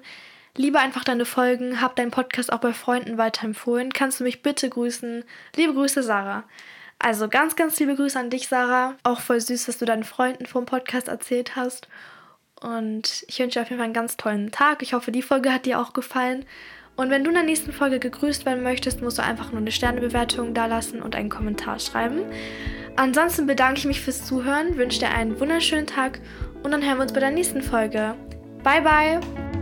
liebe 0.55 0.79
einfach 0.79 1.03
deine 1.03 1.25
Folgen, 1.25 1.81
hab 1.81 1.95
deinen 1.95 2.11
Podcast 2.11 2.51
auch 2.51 2.59
bei 2.59 2.73
Freunden 2.73 3.17
weiterempfohlen. 3.17 3.91
Kannst 3.91 4.19
du 4.19 4.23
mich 4.23 4.41
bitte 4.41 4.69
grüßen? 4.69 5.23
Liebe 5.55 5.73
Grüße, 5.73 6.03
Sarah. 6.03 6.43
Also 6.99 7.27
ganz, 7.29 7.55
ganz 7.55 7.79
liebe 7.79 7.95
Grüße 7.95 8.19
an 8.19 8.29
dich, 8.29 8.47
Sarah. 8.47 8.95
Auch 9.03 9.21
voll 9.21 9.41
süß, 9.41 9.65
dass 9.65 9.77
du 9.77 9.85
deinen 9.85 10.03
Freunden 10.03 10.45
vom 10.45 10.65
Podcast 10.65 11.07
erzählt 11.07 11.55
hast. 11.55 11.87
Und 12.61 13.25
ich 13.27 13.39
wünsche 13.39 13.59
dir 13.59 13.63
auf 13.63 13.69
jeden 13.69 13.79
Fall 13.79 13.85
einen 13.85 13.93
ganz 13.93 14.17
tollen 14.17 14.51
Tag. 14.51 14.81
Ich 14.81 14.93
hoffe, 14.93 15.11
die 15.11 15.21
Folge 15.21 15.51
hat 15.51 15.65
dir 15.65 15.79
auch 15.79 15.93
gefallen. 15.93 16.45
Und 16.95 17.09
wenn 17.09 17.23
du 17.23 17.29
in 17.29 17.35
der 17.35 17.43
nächsten 17.43 17.71
Folge 17.71 17.99
gegrüßt 17.99 18.45
werden 18.45 18.63
möchtest, 18.63 19.01
musst 19.01 19.17
du 19.17 19.23
einfach 19.23 19.51
nur 19.51 19.61
eine 19.61 19.71
Sternebewertung 19.71 20.53
dalassen 20.53 21.01
und 21.01 21.15
einen 21.15 21.29
Kommentar 21.29 21.79
schreiben. 21.79 22.21
Ansonsten 22.95 23.47
bedanke 23.47 23.79
ich 23.79 23.85
mich 23.85 24.01
fürs 24.01 24.25
Zuhören, 24.25 24.77
wünsche 24.77 24.99
dir 24.99 25.09
einen 25.09 25.39
wunderschönen 25.39 25.87
Tag 25.87 26.19
und 26.63 26.71
dann 26.71 26.83
hören 26.83 26.97
wir 26.97 27.03
uns 27.03 27.13
bei 27.13 27.21
der 27.21 27.31
nächsten 27.31 27.61
Folge. 27.61 28.15
Bye, 28.63 28.81
bye! 28.81 29.60